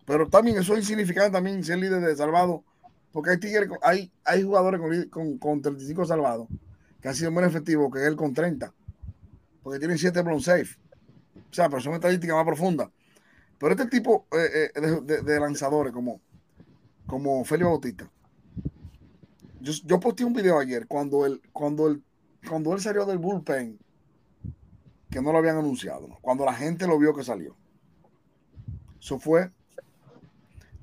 [0.05, 2.63] pero también eso es insignificante también ser líder de salvado,
[3.11, 6.47] porque hay tigres, hay, hay jugadores con, con, con 35 salvados
[7.01, 8.73] que han sido más efectivos que él con 30,
[9.61, 10.75] porque tienen 7 blown safe.
[11.51, 12.89] O sea, pero son estadísticas más profundas.
[13.59, 16.21] Pero este tipo eh, eh, de, de- de lanzadores como,
[17.07, 18.11] como Félix Bautista,
[19.61, 22.03] yo, yo posteé un video ayer cuando él, cuando él,
[22.47, 23.79] cuando él salió del bullpen,
[25.09, 26.19] que no lo habían anunciado, ¿no?
[26.21, 27.55] cuando la gente lo vio que salió.
[28.99, 29.51] Eso fue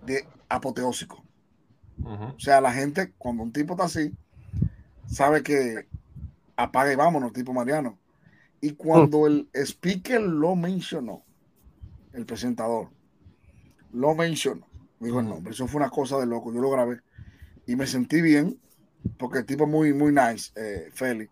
[0.04, 1.22] de apoteósico.
[2.02, 4.12] O sea, la gente, cuando un tipo está así,
[5.06, 5.86] sabe que
[6.56, 7.98] apaga y vámonos, tipo Mariano.
[8.60, 11.22] Y cuando el speaker lo mencionó,
[12.12, 12.88] el presentador
[13.92, 14.66] lo mencionó,
[15.04, 15.52] dijo el nombre.
[15.52, 16.52] Eso fue una cosa de loco.
[16.52, 17.00] Yo lo grabé
[17.66, 18.58] y me sentí bien,
[19.18, 21.30] porque el tipo es muy, muy nice, eh, Félix.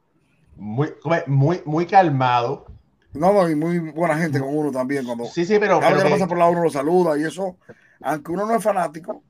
[0.57, 0.93] Muy,
[1.27, 2.67] muy, muy calmado.
[3.15, 5.05] No, no, y muy buena gente con uno también.
[5.05, 7.59] Cuando Sí, sí, pero, cada pero que- pasa por la uno lo saluda y eso,
[8.01, 9.23] aunque uno no es fanático,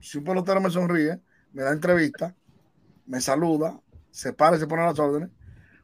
[0.00, 1.20] si un pelotero me sonríe,
[1.52, 2.34] me da entrevista,
[3.06, 3.80] me saluda,
[4.10, 5.30] se para y se pone a las órdenes,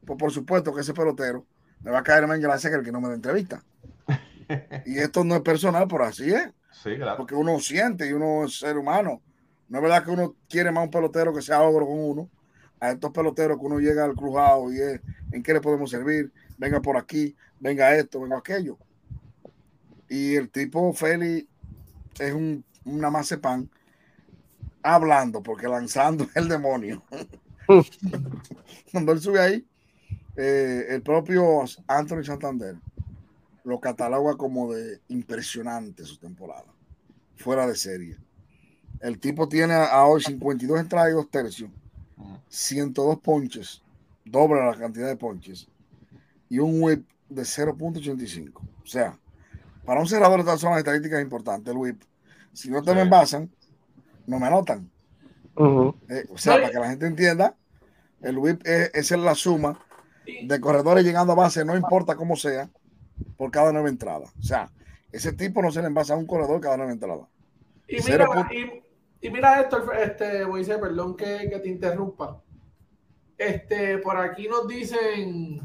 [0.05, 1.47] pues por supuesto que ese pelotero
[1.81, 3.63] me va a caer más en gracia que el que no me da entrevista.
[4.87, 6.49] Y esto no es personal, pero así es,
[6.83, 7.17] sí, claro.
[7.17, 9.23] porque uno siente y uno es ser humano.
[9.69, 12.31] No es verdad que uno quiere más un pelotero que sea ogro con uno,
[12.81, 15.01] a estos peloteros que uno llega al crujado y es,
[15.33, 16.33] ¿en qué le podemos servir?
[16.59, 18.79] Venga por aquí, venga esto, venga aquello.
[20.09, 21.49] Y el tipo Félix
[22.19, 23.11] es un, una
[23.41, 23.71] pan
[24.83, 27.03] hablando, porque lanzando es el demonio.
[28.93, 29.67] Cuando él sube ahí,
[30.37, 32.77] eh, el propio Anthony Santander
[33.65, 36.67] lo cataloga como de impresionante su temporada,
[37.37, 38.19] fuera de serie.
[39.01, 41.71] El tipo tiene a hoy 52 entradas y dos tercios,
[42.17, 42.39] Ujú.
[42.49, 43.83] 102 ponches,
[44.25, 45.67] doble la cantidad de ponches,
[46.49, 48.63] y un whip de 0.85.
[48.83, 49.19] O sea,
[49.85, 52.03] para un cerrador estas son las estadísticas importantes, el whip.
[52.53, 52.97] Si no te Sí.
[52.97, 53.51] me envasan,
[54.27, 54.91] no me anotan.
[56.09, 57.57] Eh, o sea, para que la gente entienda,
[58.23, 59.79] el whip es, esa es la suma
[60.27, 62.71] de corredores llegando a base, no importa cómo sea,
[63.37, 64.27] por cada nueva entrada.
[64.39, 64.71] O sea,
[65.13, 67.29] ese tipo no se le envasa a un corredor cada nueva entrada.
[67.87, 72.41] Y mira, y, y mira esto, este, Moisés, perdón que, que te interrumpa.
[73.37, 75.61] Este, por aquí nos dicen,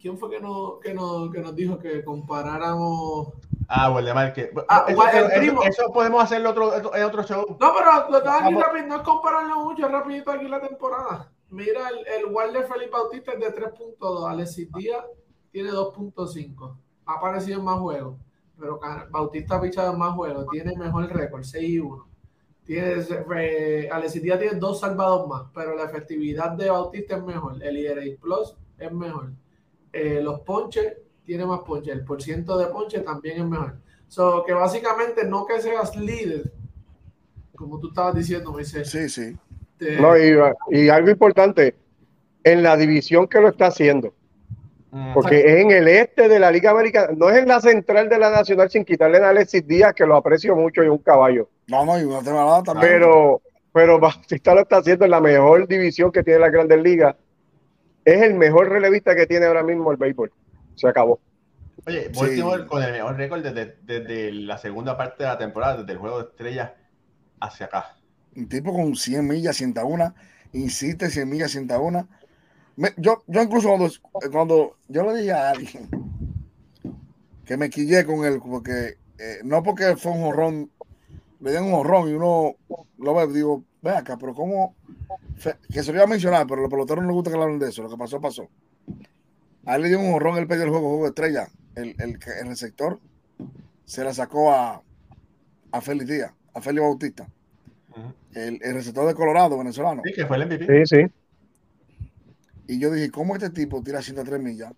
[0.00, 3.28] ¿quién fue que, no, que, nos, que nos dijo que comparáramos?
[3.68, 4.50] Ah, Waldemar, que.
[4.68, 5.62] Ah, eso, el eso- primo.
[5.64, 7.56] eso podemos hacerlo otro, en otro show.
[7.60, 11.32] No, pero lo tengo aquí rápido, no es compararlo mucho, es rapidito aquí la temporada.
[11.50, 15.04] Mira, el, el Wild de Felipe Bautista es de 3.2, Alexis Díaz
[15.50, 16.76] tiene 2.5,
[17.06, 18.16] ha aparecido en más juegos,
[18.58, 18.80] pero
[19.10, 22.06] Bautista ha pichado en más juegos, tiene mejor récord, 6 y 1.
[22.64, 22.94] Tiene,
[23.36, 27.76] eh, Alexis Díaz tiene dos salvados más, pero la efectividad de Bautista es mejor, el
[27.76, 29.30] ERA Plus es mejor.
[29.92, 30.94] Eh, los ponches,
[31.24, 33.76] tiene más ponches, el porciento de ponches también es mejor.
[34.08, 36.52] So, que básicamente no que seas líder,
[37.54, 38.90] como tú estabas diciendo, Moisés.
[38.90, 39.36] Sí, sí.
[39.78, 40.36] te- No, y,
[40.70, 41.76] y algo importante,
[42.44, 44.12] en la división que lo está haciendo.
[45.14, 48.18] Porque es en el este de la Liga Americana, no es en la central de
[48.18, 51.84] la Nacional sin quitarle a Alexis Díaz, que lo aprecio mucho y un caballo, No,
[51.84, 52.92] no, y una temporada también.
[52.92, 53.42] pero,
[53.72, 57.14] pero Bautista lo está haciendo en la mejor división que tiene la Grandes Ligas.
[58.04, 60.32] Es el mejor relevista que tiene ahora mismo el béisbol.
[60.76, 61.18] Se acabó.
[61.86, 62.20] Oye, Sí.
[62.20, 65.98] Baltimore con el mejor récord desde, desde la segunda parte de la temporada, desde el
[65.98, 66.70] juego de estrellas
[67.40, 67.96] hacia acá.
[68.36, 70.14] un tipo con 100 millas, 101,
[70.52, 72.08] insiste 100 millas, 101.
[72.76, 73.90] Me- yo, yo incluso cuando,
[74.30, 75.88] cuando yo le dije a alguien
[77.44, 80.70] que me quillé con él, porque eh, no porque fue un jorrón,
[81.40, 82.56] le dieron un jorrón y uno
[82.98, 84.74] lo ve, digo, ve acá, pero cómo,
[85.72, 87.42] que se lo iba a mencionar, pero a los peloteros no les gusta que le
[87.44, 88.48] hablen de eso, lo que pasó, pasó.
[89.64, 92.18] A él le dio un jorrón, él perdió el juego, juego de estrella, el, el,
[92.40, 92.98] el receptor
[93.84, 94.82] se la sacó a,
[95.70, 97.28] a Félix Díaz, a Félix Bautista
[98.34, 100.02] el, el receptor de Colorado, venezolano.
[100.04, 100.84] Sí, que fue el MVP.
[100.84, 101.12] Sí, sí.
[102.68, 104.72] Y yo dije, ¿cómo este tipo tira 103 millas?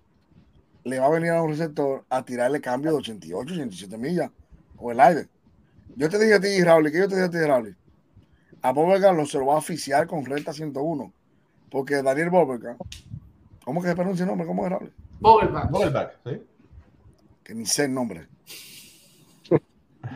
[0.84, 4.30] Le va a venir a un receptor a tirarle cambio de 88, 87 millas
[4.76, 5.28] o el aire.
[5.97, 7.76] Yo te dije a ti, Raúl, que yo te dije a ti, Raúl.
[8.62, 11.12] A Boberga lo se lo va a oficiar con recta 101.
[11.70, 12.76] Porque Daniel Boberga,
[13.64, 14.47] ¿cómo que se pronuncia el nombre?
[14.47, 14.93] ¿Cómo es Raúl?
[15.20, 16.43] Vogelbach, sí.
[17.43, 18.28] Que ni sé el nombre.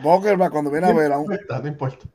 [0.01, 2.05] Bogelba cuando viene a ver a un No importa.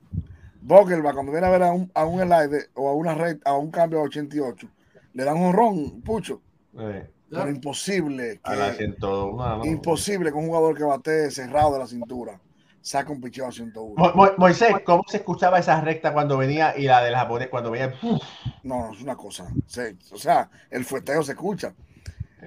[0.60, 3.56] Bogelba cuando viene a ver a un, a un slide o a una red, a
[3.56, 4.68] un cambio a 88,
[5.18, 6.40] le dan un ron, pucho.
[6.78, 8.40] Eh, Pero imposible.
[8.44, 9.56] a la que- 101.
[9.58, 9.64] no.
[9.66, 12.40] imposible que un jugador que bate cerrado de la cintura
[12.80, 13.94] saque un picheo a 101.
[13.96, 17.72] Mo- Mo- Moisés, ¿cómo se escuchaba esa recta cuando venía y la del japonés cuando
[17.72, 17.94] venía?
[18.00, 18.22] Uf,
[18.62, 19.48] No, no, es una cosa.
[19.66, 19.80] sí,
[20.12, 21.74] o sea, el fueteo se escucha.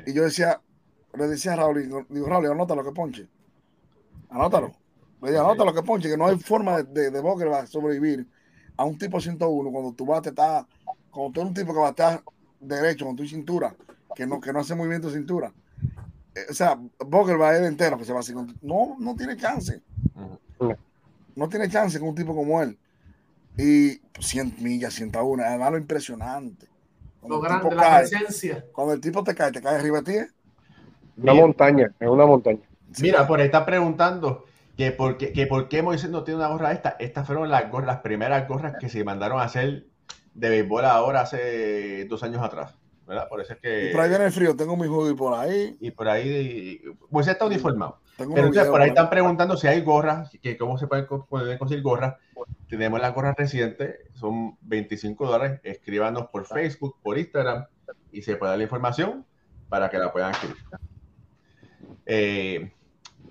[0.07, 0.61] Y yo decía,
[1.15, 3.28] le decía a Raúl, digo, Raúl, anótalo que ponche.
[4.30, 4.72] Anótalo.
[5.22, 7.67] Le dije, anótalo que ponche, que no hay forma de, de, de Boca va a
[7.67, 8.26] sobrevivir
[8.78, 10.65] a un tipo 101 cuando tu bate está,
[11.11, 12.24] cuando tú eres un tipo que batea
[12.62, 13.76] derecho con tu cintura,
[14.16, 15.51] que no, que no hace movimiento de cintura.
[16.36, 18.34] Eh, o sea, Boca va a ir entero que se va así.
[18.62, 19.82] No, no tiene chance.
[21.36, 22.78] No tiene chance con un tipo como él.
[23.57, 26.68] Y 100 millas, 101, además lo impresionante.
[27.20, 28.66] Cuando Lo grande, la cae, presencia.
[28.72, 30.18] cuando el tipo te cae, te cae arriba de ti.
[30.20, 30.28] ¿eh?
[31.18, 31.45] Una Mira.
[31.45, 32.59] montaña, es una montaña.
[33.01, 34.45] Mira, por ahí están preguntando
[34.76, 36.95] que por, qué, que por qué Moisés no tiene una gorra esta.
[36.99, 39.86] Estas fueron las, gorras, las primeras gorras que se mandaron a hacer
[40.34, 42.76] de béisbol ahora hace dos años atrás.
[43.08, 43.28] ¿verdad?
[43.28, 43.90] Por eso es que.
[43.90, 45.76] Y por ahí viene el frío, tengo mi hoodie por ahí.
[45.82, 46.82] y por ahí.
[47.10, 48.00] Moisés está uniformado.
[48.16, 51.26] Tengo Pero entonces, por ahí están preguntando si hay gorras, que cómo se pueden, co-
[51.26, 52.16] pueden conseguir gorras.
[52.70, 55.60] Tenemos las gorras recientes, son 25 dólares.
[55.64, 57.66] Escríbanos por Facebook, por Instagram
[58.14, 59.26] y se puede dar la información
[59.68, 60.58] para que la puedan escribir.
[62.06, 62.72] Eh,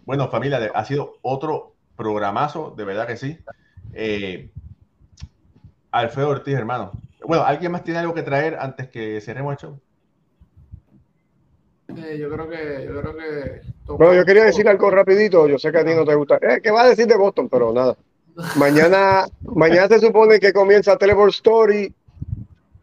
[0.05, 3.39] bueno, familia, ha sido otro programazo, de verdad que sí.
[3.93, 4.51] Eh,
[5.93, 6.93] Alfredo Ortiz, hermano.
[7.25, 9.81] Bueno, ¿alguien más tiene algo que traer antes que cerremos el show?
[11.97, 13.61] Eh, yo creo que, yo creo que.
[13.89, 16.37] Bueno, yo quería decir algo rapidito, yo sé que a ti no te gusta.
[16.37, 17.49] Eh, ¿Qué va a decir de Boston?
[17.49, 17.97] Pero nada.
[18.57, 21.93] Mañana, mañana se supone que comienza Teleport Story.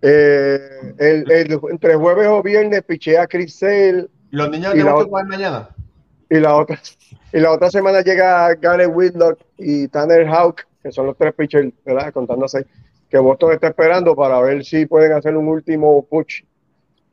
[0.02, 0.60] Eh,
[1.00, 5.08] el, el- entre jueves o viernes pichea Chris Sale Los niños Y de la Boston
[5.08, 5.70] otra- juegan mañana.
[6.30, 6.80] y la otra
[7.34, 11.74] y la otra semana llega Gareth Whitlock y Tanner Houck, que son los tres pitchers,
[11.84, 12.14] ¿verdad?
[12.14, 12.68] Contándose
[13.10, 16.44] que Boston está esperando para ver si pueden hacer un último push.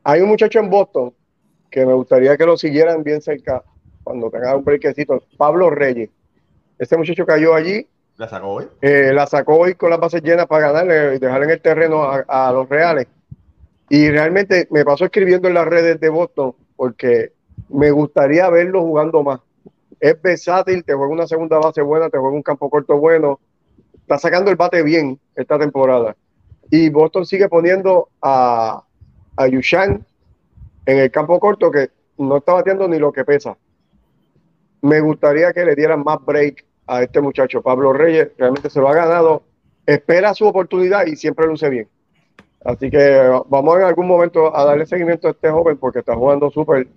[0.03, 1.13] Hay un muchacho en Boston
[1.69, 3.63] que me gustaría que lo siguieran bien cerca
[4.03, 6.09] cuando tenga un brequecito, Pablo Reyes.
[6.77, 7.87] Este muchacho cayó allí,
[8.17, 8.67] La sacó hoy.
[8.81, 12.03] eh, la sacó hoy con las bases llenas para ganarle y dejar en el terreno
[12.03, 13.07] a, a los Reales.
[13.89, 17.33] Y realmente me pasó escribiendo en las redes de Boston porque
[17.69, 19.39] me gustaría verlo jugando más.
[19.99, 23.39] Es versátil, te juega una segunda base buena, te juega un campo corto bueno.
[24.05, 26.15] Está sacando el bate bien esta temporada.
[26.69, 28.83] Y Boston sigue poniendo a,
[29.35, 30.05] a Yushan
[30.85, 31.89] en el campo corto que
[32.19, 33.57] no está bateando ni lo que pesa.
[34.83, 38.87] Me gustaría que le dieran más break a este muchacho, Pablo Reyes, realmente se lo
[38.87, 39.41] ha ganado,
[39.87, 41.87] espera su oportunidad y siempre luce bien.
[42.63, 46.51] Así que vamos en algún momento a darle seguimiento a este joven porque está jugando
[46.51, 46.87] súper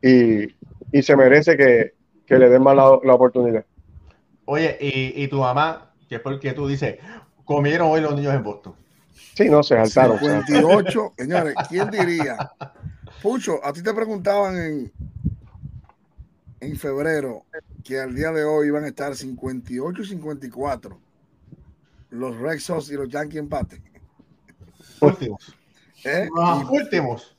[0.00, 0.44] y,
[0.92, 1.94] y se merece que,
[2.26, 3.64] que le den más la, la oportunidad.
[4.44, 6.96] Oye, y, y tu mamá, que es porque tú dices,
[7.44, 8.74] comieron hoy los niños en Boston.
[9.34, 10.18] Sí, no, se saltaron.
[10.18, 10.46] se saltaron.
[10.46, 12.52] 58, señores, ¿quién diría?
[13.20, 14.92] Pucho, a ti te preguntaban en,
[16.60, 17.44] en febrero
[17.82, 21.00] que al día de hoy iban a estar 58 y 54
[22.10, 23.82] los Red Sox y los Yankees empate.
[25.00, 25.56] Últimos.
[26.04, 26.28] ¿eh?
[26.32, 26.72] Wow.
[26.72, 27.36] Últimos.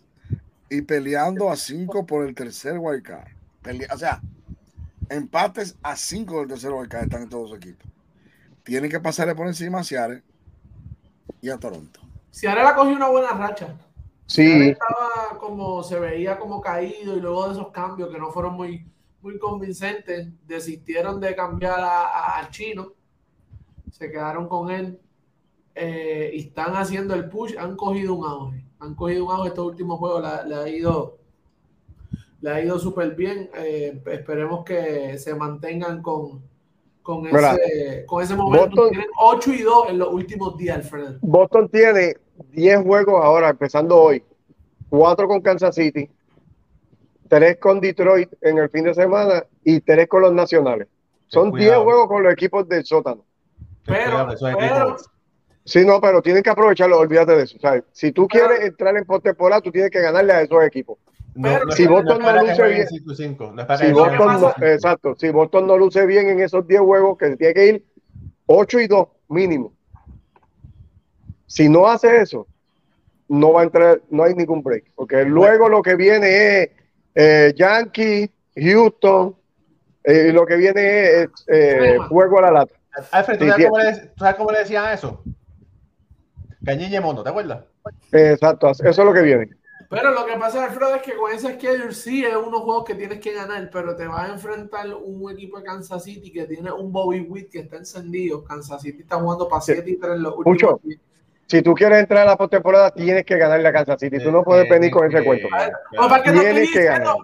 [0.70, 3.30] Y, peleando a 5 por el tercer wild card.
[3.64, 4.22] Pele- o sea,
[5.10, 7.88] empates a 5 del tercer wild card están en todos los equipos.
[8.66, 10.22] Tienen que pasarle por encima a Seattle
[11.42, 12.02] y a Toronto.
[12.34, 13.76] Ciarela cogió una buena racha.
[14.26, 18.56] Sí, estaba como, se veía como caído y luego de esos cambios que no fueron
[18.56, 18.84] muy,
[19.22, 22.92] muy convincentes, desistieron de cambiar a- a- al chino,
[23.92, 25.00] se quedaron con él
[25.76, 29.68] eh, y están haciendo el push, han cogido un auge, han cogido un auge estos
[29.68, 31.20] últimos juegos, la- le ha ido
[32.42, 36.44] le ha ido súper bien, eh, esperemos que se mantengan con,
[37.06, 41.20] con, ese, con ese momento, Boston- tienen 8 y 2 en los últimos días, Alfredo.
[41.22, 42.16] Boston tiene
[42.52, 44.24] 10 juegos ahora, empezando hoy.
[44.90, 46.10] 4 con Kansas City,
[47.28, 50.88] 3 con Detroit en el fin de semana y 3 con los nacionales.
[51.28, 51.84] Son Ten 10 cuidado.
[51.84, 53.24] juegos con los equipos del sótano.
[53.86, 54.28] Pero,
[54.58, 54.96] pero,
[55.64, 57.58] Sí, no, pero tienen que aprovecharlo, olvídate de eso.
[57.60, 57.84] ¿sabes?
[57.92, 60.98] Si tú quieres entrar en postemporada, tú tienes que ganarle a esos equipos.
[61.36, 64.18] No, no Si Boston no luce bien- 5 y 5, no es para Si Boston
[64.18, 64.74] jueguen Boston, no, 5 y 5.
[64.74, 67.86] exacto, si Boston no luce bien en esos 10 juegos, que tiene que ir
[68.46, 69.74] 8 y 2 mínimo.
[71.46, 72.48] Si no hace eso,
[73.28, 74.86] no va a entrar, no hay ningún break.
[74.96, 76.28] Porque luego lo que viene
[76.64, 76.70] es
[77.16, 79.36] eh, Yankee, Houston,
[80.04, 82.76] eh, y lo que viene es eh, juego a la lata.
[83.12, 85.22] Alfred, ¿tú Sí, sabes, cómo le, tú sabes cómo le decían a eso?
[86.64, 87.66] Cañiñe mono, ¿te acuerdas?
[88.12, 89.50] Exacto, eso es lo que viene.
[89.90, 92.96] Pero lo que pasa, Alfredo, es que con ese schedule sí es unos juegos que
[92.96, 96.72] tienes que ganar, pero te vas a enfrentar un equipo de Kansas City que tiene
[96.72, 98.44] un Bobby Witt que está encendido.
[98.44, 100.80] Kansas City está jugando para 7 y 3 en los últimos.
[101.48, 104.18] Si tú quieres entrar a la postemporada, tienes que ganarle a Kansas City.
[104.24, 105.48] Tú no puedes venir con ese cuento.
[106.24, 107.16] Tienes que ganar.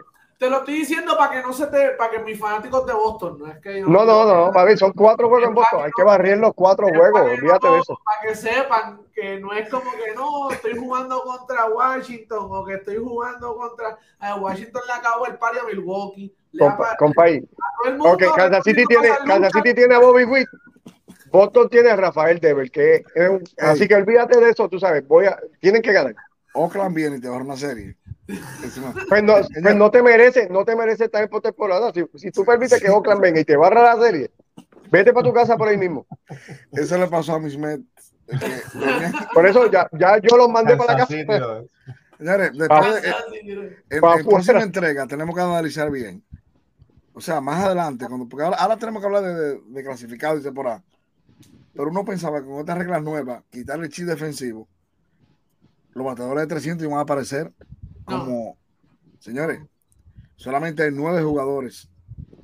[0.42, 3.38] Te lo estoy diciendo para que no se te, para que mis fanáticos de Boston,
[3.38, 5.84] no es que yo No, no, no, papi, son cuatro juegos en Boston.
[5.86, 7.12] Hay que barrer los cuatro juegos.
[7.12, 8.00] para que Olvídate no- de eso.
[8.04, 12.74] Para que sepan que no es como que no, estoy jugando contra Washington o que
[12.74, 16.36] estoy jugando contra a Washington le acabó el pari a Milwaukee.
[16.58, 17.48] Compa, pa- compa ahí.
[18.36, 19.52] Kansas City no tiene, Kansas.
[19.54, 20.48] City tiene a Bobby Witt.
[21.32, 25.08] Boston tiene a Rafael Devil, que es un- así que olvídate de eso, tú sabes,
[25.08, 26.16] voy a, tienen que ganar.
[26.56, 27.96] Oakland viene y te va a una serie.
[29.10, 31.92] Pues no, pues no te merece, no te merece estar en postemporada.
[31.94, 34.32] Si, si tú permites que Oakland venga y te barra la serie,
[34.92, 36.06] vete para tu casa por ahí mismo.
[36.72, 37.86] Eso le pasó a mis Mets.
[39.34, 41.14] Por eso ya, ya yo los mandé para la casa.
[42.18, 43.02] Señores, después de-
[43.44, 43.62] mira.
[43.62, 46.24] en, en próxima entrega tenemos que analizar bien.
[47.14, 50.38] O sea, más adelante, cuando, porque ahora, ahora tenemos que hablar de, de, de clasificado
[50.38, 50.82] y temporada.
[51.74, 54.68] Pero uno pensaba que con estas reglas nuevas, quitarle el chip defensivo,
[55.94, 57.52] los bateadores de 300 iban a aparecer
[58.20, 58.58] como,
[59.20, 59.62] señores,
[60.38, 61.90] solamente hay nueve jugadores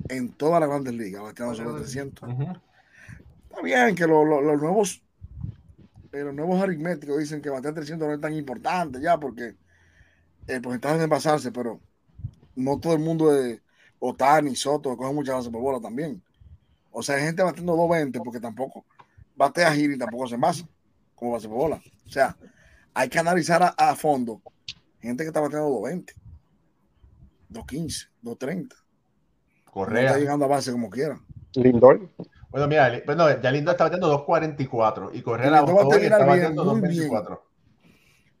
[0.08, 2.28] en todas las grandes ligas bateando sobre 300.
[2.30, 2.42] Ujú.
[3.50, 5.02] Está bien que lo- lo- los nuevos
[6.12, 9.56] eh, los nuevos aritméticos dicen que batear 300 no es tan importante ya porque
[10.46, 11.80] el porcentaje de envasarse, pero
[12.56, 13.62] no todo el mundo de
[14.00, 16.22] Otani, Soto, coge muchas bases por bola también.
[16.90, 18.84] O sea, hay gente batiendo 220 porque tampoco
[19.36, 20.66] batea giro y tampoco se envasa
[21.14, 21.82] como base por bola.
[22.06, 22.36] O sea,
[22.94, 24.42] hay que analizar a, a fondo
[25.00, 26.14] gente que está bateando 220,
[27.48, 28.76] 215, 230.
[29.66, 30.06] No Correa.
[30.06, 31.20] está llegando a base como quiera.
[31.54, 32.08] Lindor.
[32.50, 35.98] Bueno, mira, bueno, ya Lindo está batiendo 2.44 y Correa Y la Lindor va a
[35.98, 36.56] está bien.
[36.56, 37.40] 2.24.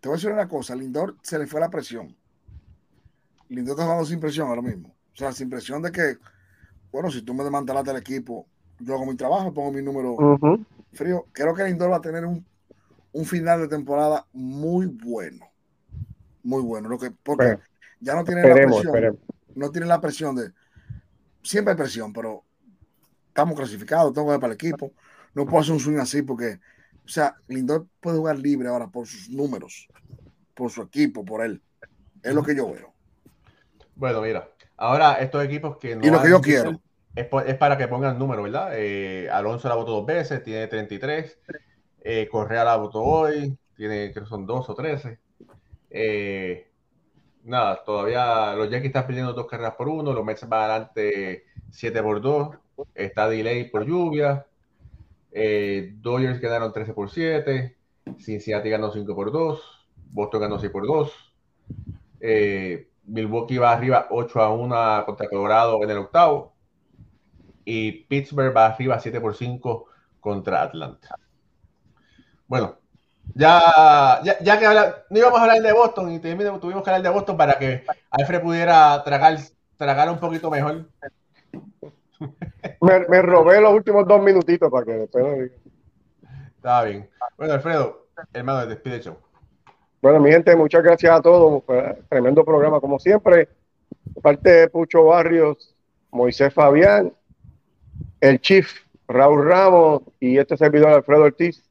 [0.00, 2.16] Te voy a decir una cosa, Lindor se le fue la presión.
[3.48, 4.88] Lindor está jugando sin presión ahora mismo.
[4.88, 6.16] O sea, sin presión de que,
[6.92, 8.46] bueno, si tú me desmantelaste el equipo,
[8.78, 10.16] yo hago mi trabajo, pongo mi número
[10.92, 11.26] frío.
[11.32, 12.44] Creo que Lindor va a tener un,
[13.12, 15.44] un final de temporada muy bueno.
[16.48, 16.88] Muy bueno.
[16.88, 17.60] Lo que, porque Bueno,
[18.00, 18.86] ya no tiene la presión.
[18.86, 19.20] esperemos.
[19.54, 20.50] No tiene la presión de.
[21.42, 22.42] Siempre hay presión, pero
[23.28, 24.92] estamos clasificados, tengo que ir para el equipo.
[25.34, 26.58] No puedo hacer un swing así porque,
[27.04, 29.88] o sea, Lindor puede jugar libre ahora por sus números,
[30.54, 31.60] por su equipo, por él.
[32.22, 32.94] Es lo que yo veo.
[33.94, 34.48] Bueno, mira,
[34.78, 36.80] ahora estos equipos que no Y lo que yo quiero.
[37.14, 38.70] Es, es para que pongan números, ¿verdad?
[38.72, 41.38] Eh, Alonso la votó dos veces, tiene 33.
[42.00, 45.18] Eh, Correa la votó hoy, tiene, creo que son dos o 13.
[45.90, 46.70] Eh,
[47.44, 52.02] nada, todavía los Yankees están perdiendo dos carreras por uno, los Mets van adelante 7
[52.02, 52.56] por 2,
[52.94, 54.46] está delay por lluvia.
[55.32, 57.76] Eh, Dodgers ganaron 13 por 7,
[58.18, 59.62] Cincinnati ganó 5 por 2,
[60.10, 61.12] Boston ganó 6 por 2.
[62.20, 66.54] Eh, Milwaukee va arriba 8 a 1 contra Colorado en el octavo.
[67.64, 69.86] Y Pittsburgh va arriba 7 por 5
[70.20, 71.16] contra Atlanta.
[72.46, 72.78] Bueno,
[73.34, 77.02] ya, ya, ya que habla- no íbamos a hablar de Boston y tuvimos que hablar
[77.02, 79.38] de Boston para que Alfred pudiera tragar,
[79.76, 80.86] tragar un poquito mejor.
[82.80, 85.54] Me, me robé los últimos dos minutitos para que después diga.
[86.56, 87.08] Estaba bien.
[87.36, 89.16] Bueno, Alfredo, hermano, despide show.
[90.02, 91.62] Bueno, mi gente, muchas gracias a todos.
[92.08, 93.48] Tremendo programa, como siempre.
[94.04, 95.74] De parte de Pucho Barrios,
[96.10, 97.12] Moisés Fabián,
[98.20, 98.68] el Chief
[99.06, 101.64] Raúl Ramos y este servidor Alfredo Ortiz.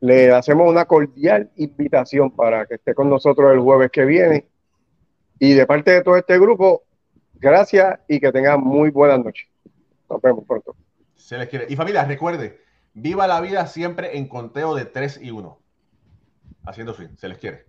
[0.00, 4.46] Le hacemos una cordial invitación para que esté con nosotros el jueves que viene.
[5.38, 6.84] Y de parte de todo este grupo,
[7.34, 9.48] gracias y que tengan muy buenas noches.
[10.08, 10.76] Nos vemos pronto.
[11.16, 11.66] Se les quiere.
[11.68, 12.60] Y familia, recuerde,
[12.94, 15.58] viva la vida siempre en conteo de 3 y 1.
[16.64, 17.67] Haciendo swing, se les quiere.